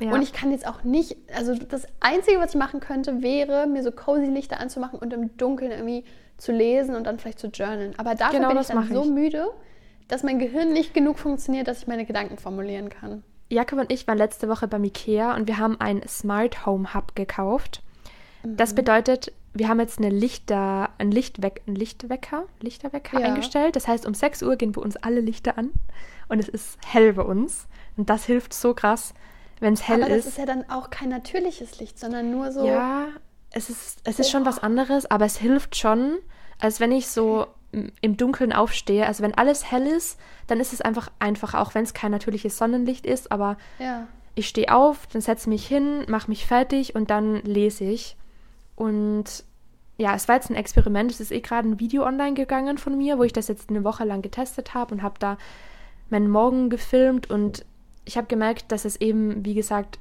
Ja. 0.01 0.12
Und 0.12 0.21
ich 0.21 0.34
kann 0.34 0.51
jetzt 0.51 0.67
auch 0.67 0.84
nicht, 0.84 1.15
also 1.34 1.56
das 1.56 1.88
Einzige, 2.01 2.39
was 2.39 2.49
ich 2.49 2.60
machen 2.60 2.82
könnte, 2.82 3.21
wäre, 3.21 3.67
mir 3.67 3.84
so 3.84 3.91
cozy 3.91 4.25
Lichter 4.25 4.60
anzumachen 4.60 4.99
und 4.99 5.13
im 5.13 5.38
Dunkeln 5.38 5.71
irgendwie 5.71 6.04
zu 6.38 6.51
lesen 6.51 6.95
und 6.95 7.06
dann 7.06 7.19
vielleicht 7.19 7.39
zu 7.39 7.47
journalen. 7.47 7.93
Aber 7.97 8.15
dafür 8.15 8.39
genau, 8.39 8.49
bin 8.49 8.60
ich 8.60 8.67
dann 8.67 8.88
so 8.93 9.04
ich. 9.04 9.10
müde, 9.10 9.47
dass 10.10 10.23
mein 10.23 10.39
Gehirn 10.39 10.73
nicht 10.73 10.93
genug 10.93 11.19
funktioniert, 11.19 11.69
dass 11.69 11.80
ich 11.80 11.88
meine 11.88 12.06
Gedanken 12.06 12.38
formulieren 12.38 12.89
kann. 12.89 13.23
Jakob 13.47 13.80
und 13.80 13.91
ich 13.93 14.08
waren 14.08 14.17
letzte 14.17 14.49
Woche 14.49 14.67
beim 14.67 14.84
Ikea 14.84 15.36
und 15.36 15.47
wir 15.47 15.58
haben 15.58 15.80
ein 15.80 16.01
Smart 16.06 16.65
Home 16.65 16.93
Hub 16.93 17.15
gekauft. 17.15 17.82
Mhm. 18.43 18.58
Das 18.58 18.73
bedeutet, 18.73 19.32
wir 19.54 19.68
haben 19.68 19.80
jetzt 19.80 20.00
eine 20.00 20.10
Lichter, 20.10 20.90
ein 20.98 21.12
Lichtweck, 21.12 21.62
ein 21.68 21.76
Lichtwecker, 21.76 22.46
Lichterwecker 22.62 23.20
ja. 23.20 23.28
eingestellt. 23.28 23.76
Das 23.76 23.88
heißt, 23.88 24.06
um 24.06 24.14
6 24.14 24.44
Uhr 24.44 24.56
gehen 24.56 24.72
bei 24.72 24.82
uns 24.82 24.96
alle 24.98 25.20
Lichter 25.20 25.58
an 25.58 25.72
und 26.30 26.40
es 26.40 26.48
ist 26.48 26.78
hell 26.86 27.14
bei 27.14 27.24
uns. 27.24 27.68
Und 27.98 28.10
das 28.10 28.26
hilft 28.26 28.54
so 28.54 28.74
krass, 28.74 29.14
wenn 29.60 29.74
es 29.74 29.88
hell 29.88 30.04
Aber 30.04 30.14
ist. 30.14 30.26
das 30.26 30.34
ist 30.34 30.38
ja 30.40 30.46
dann 30.46 30.70
auch 30.70 30.90
kein 30.90 31.10
natürliches 31.10 31.80
Licht, 31.80 32.00
sondern 32.00 32.32
nur 32.32 32.52
so. 32.52 32.66
Ja, 32.66 33.08
es 33.52 33.70
ist, 33.70 34.00
es 34.06 34.20
ist 34.20 34.28
oh. 34.28 34.32
schon 34.32 34.46
was 34.46 34.60
anderes, 34.60 35.06
aber 35.06 35.26
es 35.26 35.38
hilft 35.38 35.76
schon, 35.76 36.18
als 36.60 36.80
wenn 36.80 36.92
ich 36.92 37.08
so 37.08 37.48
im 37.72 38.18
Dunkeln 38.18 38.54
aufstehe. 38.54 39.06
Also 39.06 39.24
wenn 39.24 39.34
alles 39.34 39.72
hell 39.72 39.88
ist, 39.88 40.20
dann 40.48 40.60
ist 40.60 40.74
es 40.74 40.82
einfach 40.82 41.10
einfach, 41.20 41.54
auch 41.54 41.74
wenn 41.74 41.84
es 41.84 41.94
kein 41.94 42.12
natürliches 42.12 42.58
Sonnenlicht 42.58 43.06
ist, 43.06 43.32
aber 43.32 43.58
ja. 43.80 44.08
ich 44.36 44.48
stehe 44.48 44.74
auf, 44.74 45.08
dann 45.08 45.22
setze 45.22 45.50
mich 45.50 45.66
hin, 45.68 46.06
mache 46.08 46.30
mich 46.30 46.46
fertig 46.46 46.96
und 46.96 47.10
dann 47.10 47.42
lese 47.44 47.86
ich. 47.86 48.18
Und 48.75 49.43
ja, 49.97 50.15
es 50.15 50.27
war 50.27 50.36
jetzt 50.36 50.49
ein 50.49 50.55
Experiment. 50.55 51.12
Es 51.12 51.19
ist 51.19 51.31
eh 51.31 51.41
gerade 51.41 51.69
ein 51.69 51.79
Video 51.79 52.05
online 52.05 52.34
gegangen 52.34 52.77
von 52.77 52.97
mir, 52.97 53.17
wo 53.17 53.23
ich 53.23 53.34
das 53.34 53.47
jetzt 53.47 53.69
eine 53.69 53.84
Woche 53.84 54.03
lang 54.03 54.21
getestet 54.21 54.73
habe 54.73 54.93
und 54.93 55.03
habe 55.03 55.15
da 55.19 55.38
meinen 56.10 56.29
Morgen 56.29 56.69
gefilmt 56.69 57.29
und 57.29 57.65
ich 58.03 58.17
habe 58.17 58.27
gemerkt, 58.27 58.71
dass 58.71 58.84
es 58.84 58.99
eben, 58.99 59.45
wie 59.45 59.53
gesagt, 59.53 59.99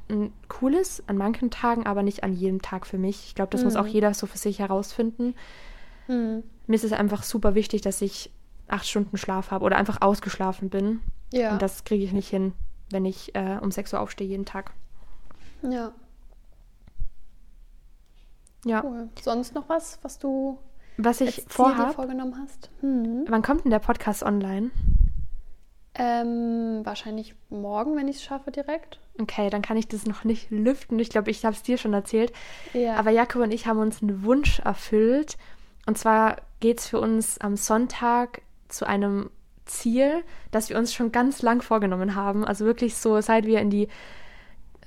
cool 0.60 0.74
ist 0.74 1.02
an 1.06 1.18
manchen 1.18 1.50
Tagen, 1.50 1.86
aber 1.86 2.02
nicht 2.02 2.24
an 2.24 2.32
jedem 2.32 2.62
Tag 2.62 2.86
für 2.86 2.98
mich. 2.98 3.26
Ich 3.26 3.34
glaube, 3.34 3.50
das 3.50 3.60
mhm. 3.60 3.66
muss 3.66 3.76
auch 3.76 3.86
jeder 3.86 4.14
so 4.14 4.26
für 4.26 4.38
sich 4.38 4.58
herausfinden. 4.58 5.34
Mhm. 6.08 6.42
Mir 6.66 6.74
ist 6.74 6.84
es 6.84 6.92
einfach 6.92 7.22
super 7.22 7.54
wichtig, 7.54 7.82
dass 7.82 8.00
ich 8.00 8.30
acht 8.68 8.88
Stunden 8.88 9.16
Schlaf 9.16 9.50
habe 9.50 9.64
oder 9.64 9.76
einfach 9.76 10.00
ausgeschlafen 10.00 10.70
bin. 10.70 11.00
Ja. 11.32 11.52
Und 11.52 11.62
das 11.62 11.84
kriege 11.84 12.04
ich 12.04 12.12
nicht 12.12 12.28
hin, 12.28 12.52
wenn 12.90 13.04
ich 13.04 13.34
äh, 13.34 13.58
um 13.60 13.70
6 13.70 13.92
Uhr 13.92 14.00
aufstehe 14.00 14.26
jeden 14.26 14.46
Tag. 14.46 14.72
Ja. 15.62 15.92
Ja. 18.64 18.82
Cool. 18.84 19.08
Sonst 19.20 19.54
noch 19.54 19.68
was, 19.68 19.98
was 20.02 20.18
du 20.18 20.58
was 20.96 21.20
ich 21.20 21.44
vorhabe, 21.48 21.94
vorgenommen 21.94 22.36
hast? 22.40 22.70
Mhm. 22.82 23.24
Wann 23.28 23.42
kommt 23.42 23.64
denn 23.64 23.70
der 23.70 23.78
Podcast 23.78 24.22
online? 24.22 24.70
Ähm, 25.94 26.80
wahrscheinlich 26.84 27.34
morgen, 27.48 27.96
wenn 27.96 28.08
ich 28.08 28.16
es 28.16 28.22
schaffe, 28.22 28.50
direkt. 28.50 29.00
Okay, 29.20 29.50
dann 29.50 29.62
kann 29.62 29.76
ich 29.76 29.88
das 29.88 30.06
noch 30.06 30.24
nicht 30.24 30.50
lüften. 30.50 30.98
Ich 30.98 31.10
glaube, 31.10 31.30
ich 31.30 31.44
habe 31.44 31.54
es 31.54 31.62
dir 31.62 31.78
schon 31.78 31.92
erzählt. 31.92 32.32
Ja. 32.72 32.94
Aber 32.94 33.10
Jakob 33.10 33.42
und 33.42 33.52
ich 33.52 33.66
haben 33.66 33.80
uns 33.80 34.02
einen 34.02 34.22
Wunsch 34.22 34.60
erfüllt. 34.60 35.36
Und 35.86 35.98
zwar 35.98 36.36
geht 36.60 36.78
es 36.78 36.88
für 36.88 37.00
uns 37.00 37.38
am 37.38 37.56
Sonntag 37.56 38.42
zu 38.68 38.86
einem 38.86 39.30
Ziel, 39.66 40.22
das 40.50 40.68
wir 40.68 40.78
uns 40.78 40.94
schon 40.94 41.12
ganz 41.12 41.42
lang 41.42 41.62
vorgenommen 41.62 42.14
haben. 42.14 42.44
Also 42.44 42.64
wirklich 42.64 42.96
so, 42.96 43.20
seit 43.20 43.46
wir 43.46 43.60
in 43.60 43.70
die 43.70 43.88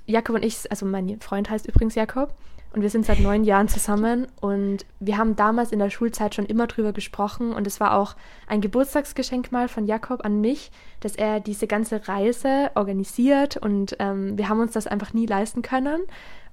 Jakob 0.05 0.35
und 0.35 0.43
ich, 0.43 0.69
also 0.69 0.85
mein 0.85 1.19
Freund 1.19 1.49
heißt 1.49 1.67
übrigens 1.67 1.95
Jakob, 1.95 2.33
und 2.73 2.81
wir 2.81 2.89
sind 2.89 3.05
seit 3.05 3.19
neun 3.19 3.43
Jahren 3.43 3.67
zusammen 3.67 4.27
und 4.41 4.85
wir 4.99 5.19
haben 5.19 5.35
damals 5.35 5.71
in 5.71 5.77
der 5.77 5.91
Schulzeit 5.91 6.33
schon 6.33 6.47
immer 6.47 6.65
drüber 6.65 6.91
gesprochen. 6.91 7.53
Und 7.53 7.67
es 7.67 7.79
war 7.79 7.95
auch 7.95 8.15
ein 8.47 8.61
Geburtstagsgeschenk 8.61 9.51
mal 9.51 9.67
von 9.67 9.85
Jakob 9.85 10.25
an 10.25 10.41
mich, 10.41 10.71
dass 10.99 11.15
er 11.15 11.39
diese 11.39 11.67
ganze 11.67 12.07
Reise 12.07 12.71
organisiert. 12.73 13.57
Und 13.57 13.95
ähm, 13.99 14.39
wir 14.39 14.49
haben 14.49 14.59
uns 14.59 14.71
das 14.73 14.87
einfach 14.87 15.13
nie 15.13 15.27
leisten 15.27 15.61
können 15.61 16.01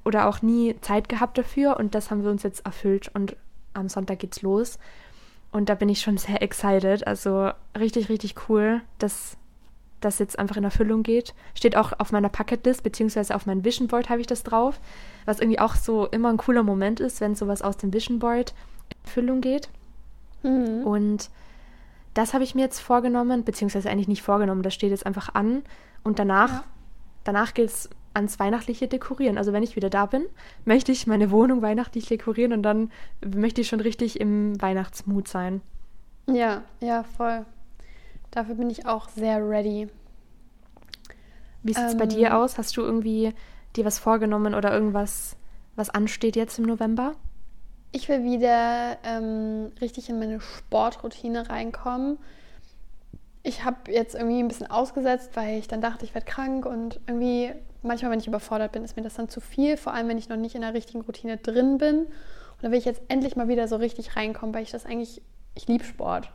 oder 0.04 0.28
auch 0.28 0.42
nie 0.42 0.76
Zeit 0.83 1.09
gehabt 1.09 1.38
dafür. 1.38 1.78
Und 1.78 1.94
das 1.94 2.11
haben 2.11 2.22
wir 2.22 2.30
uns 2.30 2.42
jetzt 2.42 2.66
erfüllt. 2.66 3.11
Und 3.14 3.35
am 3.72 3.88
Sonntag 3.88 4.18
geht's 4.18 4.42
los. 4.42 4.78
Und 5.52 5.70
da 5.70 5.74
bin 5.74 5.88
ich 5.88 6.02
schon 6.02 6.18
sehr 6.18 6.42
excited, 6.42 7.06
also 7.06 7.50
richtig, 7.78 8.11
richtig 8.11 8.35
cool, 8.48 8.83
dass 8.98 9.38
das 10.00 10.18
jetzt 10.18 10.38
einfach 10.38 10.56
in 10.56 10.64
Erfüllung 10.64 11.02
geht. 11.02 11.34
Steht 11.54 11.76
auch 11.76 11.92
auf 11.98 12.12
meiner 12.12 12.28
Packetlist, 12.28 12.82
beziehungsweise 12.82 13.34
auf 13.34 13.46
meinem 13.46 13.64
Vision 13.64 13.88
Board 13.88 14.08
habe 14.08 14.20
ich 14.20 14.26
das 14.26 14.42
drauf, 14.42 14.80
was 15.24 15.40
irgendwie 15.40 15.58
auch 15.58 15.74
so 15.74 16.06
immer 16.06 16.30
ein 16.30 16.36
cooler 16.36 16.62
Moment 16.62 17.00
ist, 17.00 17.20
wenn 17.20 17.34
sowas 17.34 17.62
aus 17.62 17.76
dem 17.76 17.92
Vision 17.92 18.18
Board 18.18 18.54
in 18.90 18.96
Erfüllung 19.04 19.40
geht. 19.40 19.68
Mhm. 20.42 20.82
Und 20.84 21.30
das 22.14 22.34
habe 22.34 22.44
ich 22.44 22.54
mir 22.54 22.62
jetzt 22.62 22.80
vorgenommen, 22.80 23.44
beziehungsweise 23.44 23.90
eigentlich 23.90 24.08
nicht 24.08 24.22
vorgenommen, 24.22 24.62
das 24.62 24.74
steht 24.74 24.90
jetzt 24.90 25.06
einfach 25.06 25.34
an. 25.34 25.62
Und 26.02 26.18
danach, 26.18 26.50
ja. 26.50 26.64
danach 27.24 27.54
geht 27.54 27.68
es 27.68 27.90
ans 28.14 28.38
weihnachtliche 28.38 28.88
Dekorieren. 28.88 29.38
Also 29.38 29.52
wenn 29.52 29.62
ich 29.62 29.76
wieder 29.76 29.90
da 29.90 30.06
bin, 30.06 30.24
möchte 30.64 30.92
ich 30.92 31.06
meine 31.06 31.30
Wohnung 31.30 31.62
weihnachtlich 31.62 32.06
dekorieren 32.06 32.52
und 32.52 32.62
dann 32.62 32.90
möchte 33.24 33.60
ich 33.60 33.68
schon 33.68 33.80
richtig 33.80 34.20
im 34.20 34.60
Weihnachtsmut 34.60 35.28
sein. 35.28 35.60
Ja, 36.26 36.62
ja, 36.80 37.04
voll. 37.04 37.44
Dafür 38.30 38.54
bin 38.54 38.70
ich 38.70 38.86
auch 38.86 39.08
sehr 39.08 39.46
ready. 39.46 39.88
Wie 41.62 41.72
sieht 41.72 41.84
es 41.84 41.92
ähm, 41.92 41.98
bei 41.98 42.06
dir 42.06 42.36
aus? 42.36 42.58
Hast 42.58 42.76
du 42.76 42.82
irgendwie 42.82 43.34
dir 43.76 43.84
was 43.84 43.98
vorgenommen 43.98 44.54
oder 44.54 44.72
irgendwas, 44.72 45.36
was 45.76 45.90
ansteht 45.90 46.36
jetzt 46.36 46.58
im 46.58 46.66
November? 46.66 47.14
Ich 47.92 48.08
will 48.08 48.22
wieder 48.22 48.98
ähm, 49.04 49.72
richtig 49.80 50.08
in 50.08 50.18
meine 50.18 50.40
Sportroutine 50.40 51.48
reinkommen. 51.48 52.18
Ich 53.42 53.64
habe 53.64 53.90
jetzt 53.90 54.14
irgendwie 54.14 54.38
ein 54.38 54.48
bisschen 54.48 54.70
ausgesetzt, 54.70 55.30
weil 55.34 55.58
ich 55.58 55.66
dann 55.66 55.80
dachte, 55.80 56.04
ich 56.04 56.14
werde 56.14 56.26
krank 56.26 56.66
und 56.66 57.00
irgendwie 57.06 57.52
manchmal, 57.82 58.12
wenn 58.12 58.20
ich 58.20 58.26
überfordert 58.26 58.72
bin, 58.72 58.84
ist 58.84 58.96
mir 58.96 59.02
das 59.02 59.14
dann 59.14 59.28
zu 59.28 59.40
viel, 59.40 59.76
vor 59.76 59.94
allem 59.94 60.08
wenn 60.08 60.18
ich 60.18 60.28
noch 60.28 60.36
nicht 60.36 60.54
in 60.54 60.60
der 60.60 60.74
richtigen 60.74 61.00
Routine 61.00 61.38
drin 61.38 61.78
bin. 61.78 62.04
Und 62.04 62.62
da 62.62 62.70
will 62.70 62.78
ich 62.78 62.84
jetzt 62.84 63.02
endlich 63.08 63.36
mal 63.36 63.48
wieder 63.48 63.66
so 63.66 63.76
richtig 63.76 64.16
reinkommen, 64.16 64.54
weil 64.54 64.62
ich 64.62 64.70
das 64.70 64.86
eigentlich, 64.86 65.22
ich 65.54 65.66
liebe 65.66 65.84
Sport. 65.84 66.30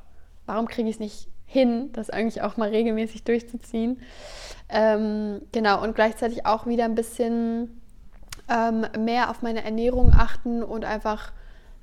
Warum 0.45 0.67
kriege 0.67 0.89
ich 0.89 0.95
es 0.95 0.99
nicht 0.99 1.29
hin, 1.45 1.91
das 1.93 2.09
eigentlich 2.09 2.41
auch 2.41 2.57
mal 2.57 2.69
regelmäßig 2.69 3.23
durchzuziehen. 3.23 4.01
Ähm, 4.69 5.41
genau, 5.51 5.83
und 5.83 5.95
gleichzeitig 5.95 6.45
auch 6.45 6.65
wieder 6.65 6.85
ein 6.85 6.95
bisschen 6.95 7.81
ähm, 8.49 8.85
mehr 8.97 9.29
auf 9.29 9.41
meine 9.41 9.63
Ernährung 9.63 10.11
achten 10.13 10.63
und 10.63 10.85
einfach 10.85 11.31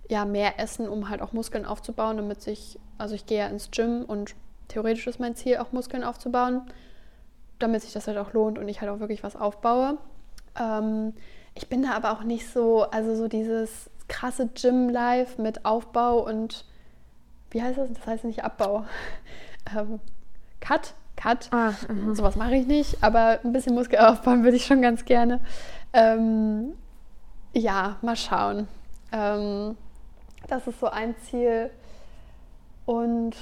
ja, 0.08 0.24
mehr 0.24 0.58
essen, 0.58 0.88
um 0.88 1.08
halt 1.08 1.22
auch 1.22 1.32
Muskeln 1.32 1.64
aufzubauen, 1.64 2.16
damit 2.16 2.42
sich, 2.42 2.78
also 2.98 3.14
ich 3.14 3.26
gehe 3.26 3.38
ja 3.38 3.46
ins 3.46 3.70
Gym 3.70 4.04
und 4.04 4.34
theoretisch 4.68 5.06
ist 5.06 5.20
mein 5.20 5.36
Ziel, 5.36 5.58
auch 5.58 5.72
Muskeln 5.72 6.04
aufzubauen, 6.04 6.62
damit 7.58 7.82
sich 7.82 7.92
das 7.92 8.08
halt 8.08 8.18
auch 8.18 8.32
lohnt 8.32 8.58
und 8.58 8.68
ich 8.68 8.80
halt 8.80 8.90
auch 8.90 9.00
wirklich 9.00 9.22
was 9.22 9.36
aufbaue. 9.36 9.96
Ähm, 10.58 11.14
ich 11.54 11.68
bin 11.68 11.82
da 11.82 11.92
aber 11.92 12.12
auch 12.12 12.24
nicht 12.24 12.48
so, 12.48 12.82
also 12.82 13.14
so 13.14 13.28
dieses 13.28 13.90
krasse 14.08 14.48
Gym-Life 14.48 15.40
mit 15.40 15.64
Aufbau 15.64 16.26
und 16.26 16.64
wie 17.50 17.62
heißt 17.62 17.78
das? 17.78 17.92
Das 17.92 18.06
heißt 18.06 18.24
nicht 18.24 18.44
Abbau 18.44 18.84
ähm, 19.76 20.00
Cut, 20.60 20.94
Cut. 21.16 21.48
Ah, 21.52 21.72
mhm. 21.88 22.14
Sowas 22.14 22.36
mache 22.36 22.56
ich 22.56 22.66
nicht, 22.66 23.02
aber 23.02 23.40
ein 23.44 23.52
bisschen 23.52 23.74
Muskel 23.74 23.98
aufbauen 23.98 24.44
würde 24.44 24.56
ich 24.56 24.66
schon 24.66 24.82
ganz 24.82 25.04
gerne. 25.04 25.40
Ähm, 25.92 26.74
ja, 27.52 27.96
mal 28.02 28.16
schauen. 28.16 28.68
Ähm, 29.12 29.76
das 30.48 30.66
ist 30.66 30.80
so 30.80 30.86
ein 30.86 31.14
Ziel. 31.18 31.70
Und 32.86 33.36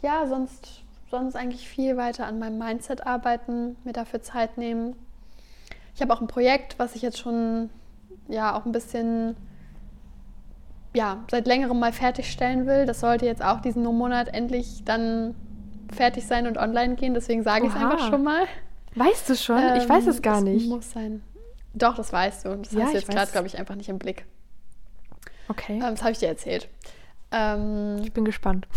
ja, 0.00 0.26
sonst, 0.26 0.82
sonst 1.10 1.36
eigentlich 1.36 1.68
viel 1.68 1.96
weiter 1.96 2.26
an 2.26 2.38
meinem 2.38 2.58
Mindset 2.58 3.06
arbeiten, 3.06 3.76
mir 3.84 3.92
dafür 3.92 4.22
Zeit 4.22 4.58
nehmen. 4.58 4.96
Ich 5.94 6.00
habe 6.00 6.12
auch 6.14 6.20
ein 6.20 6.28
Projekt, 6.28 6.78
was 6.78 6.94
ich 6.94 7.02
jetzt 7.02 7.18
schon 7.18 7.70
ja 8.28 8.56
auch 8.56 8.64
ein 8.64 8.72
bisschen 8.72 9.36
ja, 10.94 11.24
seit 11.30 11.46
längerem 11.46 11.78
mal 11.78 11.92
fertigstellen 11.92 12.66
will. 12.66 12.86
Das 12.86 13.00
sollte 13.00 13.26
jetzt 13.26 13.42
auch 13.42 13.60
diesen 13.60 13.82
Monat 13.82 14.28
endlich 14.28 14.84
dann 14.84 15.34
fertig 15.92 16.26
sein 16.26 16.46
und 16.46 16.58
online 16.58 16.96
gehen. 16.96 17.14
Deswegen 17.14 17.42
sage 17.42 17.66
ich 17.66 17.72
es 17.74 17.80
einfach 17.80 18.08
schon 18.08 18.22
mal. 18.22 18.46
Weißt 18.94 19.28
du 19.28 19.36
schon? 19.36 19.58
Ähm, 19.58 19.76
ich 19.76 19.88
weiß 19.88 20.06
es 20.06 20.20
gar 20.22 20.40
nicht. 20.40 20.68
Muss 20.68 20.90
sein. 20.92 21.22
Doch, 21.74 21.94
das 21.94 22.12
weißt 22.12 22.44
du. 22.44 22.56
Das 22.56 22.72
ja, 22.72 22.82
hast 22.82 22.92
du 22.92 22.98
jetzt 22.98 23.10
gerade, 23.10 23.32
glaube 23.32 23.46
ich, 23.46 23.58
einfach 23.58 23.74
nicht 23.74 23.88
im 23.88 23.98
Blick. 23.98 24.26
Okay. 25.48 25.74
Ähm, 25.74 25.80
das 25.80 26.02
habe 26.02 26.12
ich 26.12 26.18
dir 26.18 26.28
erzählt. 26.28 26.68
Ähm, 27.30 27.96
ich 28.02 28.12
bin 28.12 28.24
gespannt. 28.24 28.68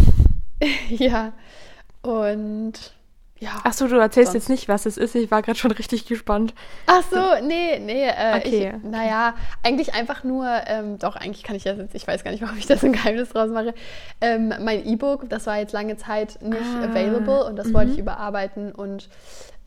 ja. 0.89 1.33
Und 2.01 2.94
ja. 3.39 3.51
Ach 3.63 3.73
so, 3.73 3.87
du 3.87 3.97
erzählst 3.97 4.31
Sonst- 4.31 4.43
jetzt 4.45 4.49
nicht, 4.49 4.67
was 4.69 4.85
es 4.85 4.97
ist. 4.97 5.13
Ich 5.15 5.29
war 5.29 5.41
gerade 5.41 5.57
schon 5.59 5.71
richtig 5.73 6.05
gespannt. 6.05 6.53
Ach 6.87 7.03
so, 7.11 7.45
nee, 7.45 7.79
nee. 7.79 8.05
Äh, 8.07 8.37
Okay. 8.37 8.73
Ich, 8.77 8.83
naja, 8.89 9.35
eigentlich 9.63 9.93
einfach 9.93 10.23
nur, 10.23 10.47
ähm, 10.67 10.97
doch, 10.99 11.15
eigentlich 11.15 11.43
kann 11.43 11.55
ich 11.55 11.63
das 11.63 11.77
jetzt, 11.77 11.95
ich 11.95 12.07
weiß 12.07 12.23
gar 12.23 12.31
nicht, 12.31 12.41
warum 12.43 12.57
ich 12.57 12.65
da 12.65 12.77
so 12.77 12.85
ein 12.87 12.93
Geheimnis 12.93 13.29
draus 13.29 13.49
mache. 13.49 13.73
Ähm, 14.21 14.53
mein 14.61 14.85
E-Book, 14.85 15.29
das 15.29 15.45
war 15.47 15.57
jetzt 15.57 15.73
lange 15.73 15.97
Zeit 15.97 16.39
nicht 16.41 16.61
Ah, 16.63 16.85
available 16.85 17.43
und 17.45 17.55
das 17.57 17.73
wollte 17.73 17.91
ich 17.91 17.97
überarbeiten 17.99 18.71
und 18.71 19.09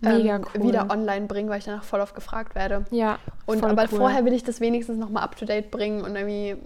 ähm, 0.02 0.44
cool. 0.54 0.62
wieder 0.68 0.90
online 0.90 1.26
bringen, 1.26 1.48
weil 1.50 1.58
ich 1.58 1.64
danach 1.64 1.82
voll 1.82 2.00
oft 2.00 2.14
gefragt 2.14 2.54
werde. 2.54 2.84
Ja. 2.90 3.18
Und 3.46 3.64
aber 3.64 3.82
cool. 3.90 3.98
vorher 3.98 4.24
will 4.24 4.32
ich 4.32 4.44
das 4.44 4.60
wenigstens 4.60 4.96
nochmal 4.96 5.24
up 5.24 5.36
to 5.36 5.44
date 5.44 5.70
bringen 5.72 6.02
und 6.02 6.14
irgendwie, 6.16 6.56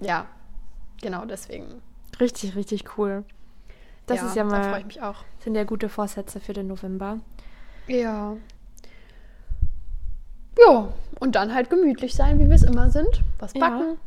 ja, 0.00 0.26
genau 1.00 1.24
deswegen. 1.24 1.80
Richtig, 2.20 2.56
richtig 2.56 2.98
cool. 2.98 3.24
Das 4.08 4.22
ist 4.22 4.36
ja 4.36 4.44
Da 4.44 4.50
freue 4.50 4.70
mal, 4.70 4.80
ich 4.80 4.86
mich 4.86 5.02
auch. 5.02 5.16
sind 5.40 5.54
ja 5.54 5.64
gute 5.64 5.88
Vorsätze 5.88 6.40
für 6.40 6.52
den 6.52 6.66
November. 6.66 7.18
Ja. 7.86 8.36
Ja, 10.58 10.88
und 11.20 11.34
dann 11.34 11.54
halt 11.54 11.70
gemütlich 11.70 12.14
sein, 12.14 12.38
wie 12.38 12.48
wir 12.48 12.54
es 12.54 12.62
immer 12.62 12.90
sind. 12.90 13.22
Was 13.38 13.54
Ja. 13.54 13.60
backen. 13.68 13.98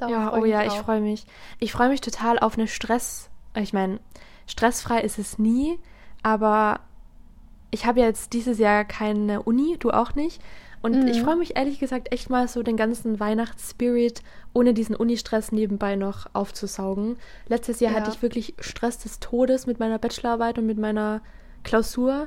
Ja, 0.00 0.30
freu 0.30 0.40
oh 0.40 0.44
ja, 0.44 0.64
ich 0.64 0.72
freue 0.72 1.00
mich. 1.00 1.26
Ich 1.60 1.70
freue 1.70 1.88
mich 1.88 2.00
total 2.00 2.38
auf 2.40 2.58
eine 2.58 2.66
Stress. 2.66 3.30
Ich 3.54 3.72
meine, 3.72 4.00
stressfrei 4.46 5.00
ist 5.00 5.18
es 5.18 5.38
nie, 5.38 5.78
aber 6.24 6.80
ich 7.70 7.86
habe 7.86 8.00
ja 8.00 8.06
jetzt 8.06 8.32
dieses 8.32 8.58
Jahr 8.58 8.84
keine 8.84 9.42
Uni, 9.42 9.76
du 9.78 9.90
auch 9.90 10.14
nicht. 10.16 10.42
Und 10.82 11.00
Mhm. 11.02 11.06
ich 11.08 11.22
freue 11.22 11.36
mich 11.36 11.56
ehrlich 11.56 11.78
gesagt 11.78 12.12
echt 12.12 12.28
mal 12.28 12.48
so 12.48 12.62
den 12.64 12.76
ganzen 12.76 13.20
Weihnachtsspirit 13.20 14.20
ohne 14.52 14.74
diesen 14.74 14.96
Uni-Stress 14.96 15.52
nebenbei 15.52 15.94
noch 15.96 16.26
aufzusaugen. 16.32 17.16
Letztes 17.48 17.78
Jahr 17.80 17.92
Ja. 17.92 18.00
hatte 18.00 18.10
ich 18.10 18.20
wirklich 18.22 18.54
Stress 18.58 18.98
des 18.98 19.20
Todes 19.20 19.66
mit 19.66 19.78
meiner 19.78 19.98
Bachelorarbeit 19.98 20.58
und 20.58 20.66
mit 20.66 20.78
meiner 20.78 21.20
Klausur. 21.62 22.26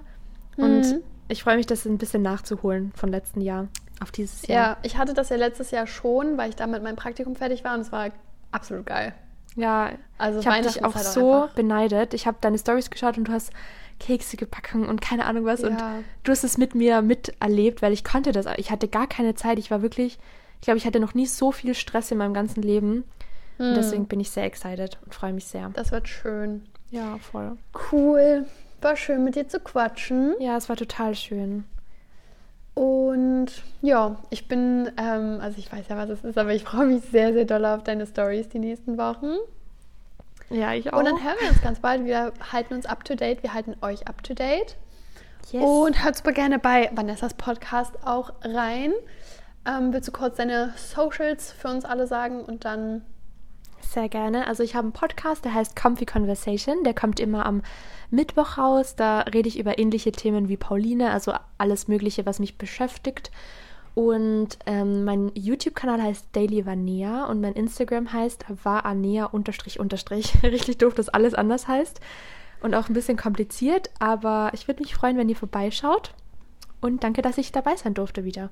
Und 0.58 0.82
Mhm. 0.82 1.02
ich 1.28 1.44
freue 1.44 1.58
mich, 1.58 1.66
das 1.68 1.86
ein 1.86 1.98
bisschen 1.98 2.22
nachzuholen 2.22 2.94
von 2.96 3.10
letzten 3.10 3.42
Jahr 3.42 3.68
auf 4.02 4.12
dieses 4.12 4.48
Jahr. 4.48 4.68
Ja, 4.72 4.78
ich 4.84 4.98
hatte 4.98 5.14
das 5.14 5.30
ja 5.30 5.36
letztes 5.36 5.72
Jahr 5.72 5.86
schon, 5.88 6.38
weil 6.38 6.50
ich 6.50 6.56
da 6.56 6.66
mit 6.68 6.82
meinem 6.82 6.96
Praktikum 6.96 7.36
fertig 7.36 7.64
war 7.66 7.76
und 7.76 7.82
es 7.82 7.92
war 7.92 8.10
absolut 8.52 8.86
geil. 8.86 9.14
Ja, 9.58 9.92
Also 10.18 10.40
ich 10.40 10.48
habe 10.48 10.62
dich 10.62 10.84
auch 10.84 10.98
so 10.98 11.32
einfach- 11.44 11.56
beneidet. 11.56 12.14
Ich 12.14 12.28
habe 12.28 12.38
deine 12.42 12.58
Stories 12.58 12.90
geschaut 12.90 13.18
und 13.18 13.28
du 13.28 13.32
hast 13.32 13.52
Kekse 14.00 14.38
gebacken 14.38 14.88
und 14.88 15.02
keine 15.02 15.26
Ahnung 15.26 15.46
was. 15.46 15.64
Und 15.64 15.80
Ja. 15.80 16.00
du 16.24 16.32
hast 16.32 16.44
es 16.44 16.58
mit 16.58 16.76
mir 16.76 17.02
miterlebt, 17.02 17.82
weil 17.82 17.94
ich 17.94 18.04
konnte 18.04 18.32
das. 18.32 18.46
Ich 18.58 18.72
hatte 18.72 18.88
gar 18.88 19.08
keine 19.08 19.36
Zeit. 19.36 19.60
Ich 19.60 19.72
war 19.72 19.82
wirklich, 19.82 20.18
ich 20.56 20.62
glaube, 20.62 20.78
ich 20.78 20.86
hatte 20.86 21.00
noch 21.00 21.14
nie 21.14 21.26
so 21.26 21.52
viel 21.52 21.74
Stress 21.74 22.12
in 22.12 22.18
meinem 22.18 22.34
ganzen 22.34 22.62
Leben. 22.62 23.04
Hm. 23.58 23.70
Und 23.70 23.76
deswegen 23.76 24.06
bin 24.08 24.20
ich 24.20 24.30
sehr 24.32 24.44
excited 24.44 24.98
und 25.06 25.14
freue 25.14 25.34
mich 25.34 25.46
sehr. 25.46 25.70
Das 25.74 25.92
wird 25.92 26.08
schön. 26.08 26.66
Ja, 26.92 27.18
voll. 27.20 27.58
Cool. 27.92 28.46
War 28.82 28.96
schön 28.96 29.24
mit 29.24 29.36
dir 29.36 29.48
zu 29.48 29.60
quatschen. 29.60 30.36
Ja, 30.40 30.58
es 30.58 30.70
war 30.70 30.76
total 30.76 31.16
schön. 31.16 31.64
Und 32.74 33.48
ja, 33.82 34.18
ich 34.30 34.48
bin, 34.50 34.92
ähm, 34.98 35.40
also 35.42 35.58
ich 35.58 35.72
weiß 35.72 35.86
ja, 35.90 35.96
was 35.96 36.10
es 36.10 36.24
ist, 36.26 36.38
aber 36.38 36.54
ich 36.54 36.64
freue 36.64 36.86
mich 36.86 37.04
sehr, 37.06 37.32
sehr 37.34 37.46
doll 37.46 37.66
auf 37.66 37.84
deine 37.84 38.06
Stories 38.06 38.50
die 38.50 38.60
nächsten 38.60 38.98
Wochen. 38.98 39.36
Ja, 40.50 40.74
ich 40.74 40.92
auch. 40.94 41.00
Und 41.00 41.06
dann 41.06 41.24
hören 41.24 41.36
wir 41.40 41.50
uns 41.50 41.62
ganz 41.62 41.80
bald. 41.80 42.06
Wir 42.06 42.34
halten 42.52 42.74
uns 42.76 42.86
up 42.86 43.04
to 43.04 43.16
date. 43.16 43.44
Wir 43.44 43.54
halten 43.54 43.76
euch 43.82 44.08
up 44.08 44.24
to 44.24 44.34
date. 44.34 44.78
yes. 45.52 45.64
Und 45.64 46.04
hört 46.04 46.18
super 46.18 46.32
gerne 46.32 46.60
bei 46.60 46.90
Vanessas 46.94 47.34
Podcast 47.34 47.94
auch 48.06 48.34
rein. 48.44 48.94
Ähm, 49.68 49.92
willst 49.94 50.08
du 50.08 50.12
kurz 50.12 50.38
deine 50.38 50.74
Socials 50.78 51.52
für 51.52 51.70
uns 51.70 51.86
alle 51.86 52.08
sagen 52.08 52.44
und 52.46 52.66
dann. 52.66 53.02
Sehr 53.82 54.10
gerne. 54.10 54.48
Also 54.48 54.64
ich 54.64 54.76
habe 54.76 54.86
einen 54.86 54.94
Podcast, 54.94 55.46
der 55.46 55.54
heißt 55.54 55.76
Comfy 55.76 56.06
Conversation. 56.06 56.84
Der 56.84 56.94
kommt 56.94 57.20
immer 57.20 57.46
am 57.46 57.62
Mittwoch 58.10 58.58
raus. 58.58 58.96
Da 58.96 59.22
rede 59.22 59.48
ich 59.48 59.60
über 59.60 59.78
ähnliche 59.80 60.12
Themen 60.12 60.50
wie 60.50 60.58
Pauline, 60.58 61.12
also 61.12 61.34
alles 61.58 61.88
Mögliche, 61.88 62.26
was 62.26 62.40
mich 62.40 62.58
beschäftigt. 62.58 63.32
Und 63.96 64.60
ähm, 64.66 65.06
mein 65.06 65.32
YouTube-Kanal 65.36 66.04
heißt 66.04 66.28
Daily 66.34 66.66
Vanea 66.66 67.26
und 67.26 67.40
mein 67.40 67.54
Instagram 67.54 68.12
heißt 68.12 68.46
vaanea 68.64 69.26
unterstrich 69.26 69.80
unterstrich. 69.80 70.34
Richtig 70.44 70.78
doof, 70.78 70.94
dass 70.94 71.10
alles 71.10 71.34
anders 71.34 71.68
heißt. 71.68 72.02
Und 72.62 72.76
auch 72.76 72.90
ein 72.90 72.94
bisschen 72.94 73.18
kompliziert, 73.18 73.90
aber 74.00 74.52
ich 74.54 74.68
würde 74.68 74.82
mich 74.82 74.96
freuen, 74.96 75.18
wenn 75.18 75.30
ihr 75.30 75.36
vorbeischaut. 75.36 76.14
Und 76.82 77.04
danke, 77.04 77.22
dass 77.22 77.38
ich 77.38 77.54
dabei 77.54 77.78
sein 77.78 77.94
durfte 77.94 78.26
wieder. 78.26 78.50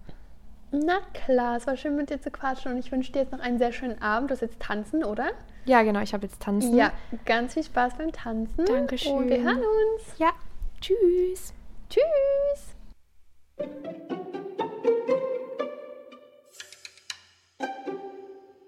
Na 0.72 1.00
klar, 1.14 1.58
es 1.58 1.68
war 1.68 1.78
schön 1.78 1.96
mit 1.96 2.10
dir 2.10 2.22
zu 2.22 2.32
quatschen 2.32 2.72
und 2.72 2.80
ich 2.80 2.92
wünsche 2.92 3.12
dir 3.12 3.20
jetzt 3.20 3.32
noch 3.32 3.40
einen 3.40 3.60
sehr 3.60 3.74
schönen 3.74 4.02
Abend. 4.02 4.32
Du 4.32 4.34
hast 4.34 4.42
jetzt 4.42 4.60
tanzen, 4.60 5.04
oder? 5.04 5.32
Ja, 5.66 5.84
genau, 5.84 6.00
ich 6.00 6.14
habe 6.14 6.26
jetzt 6.26 6.42
tanzen. 6.42 6.76
Ja, 6.76 6.94
ganz 7.26 7.54
viel 7.54 7.64
Spaß 7.64 7.96
beim 7.98 8.12
Tanzen. 8.12 8.66
Dankeschön. 8.66 9.12
Und 9.14 9.30
wir 9.30 9.44
hören 9.44 9.60
uns. 9.60 10.18
Ja. 10.18 10.32
Tschüss. 10.80 11.54
Tschüss. 11.90 12.76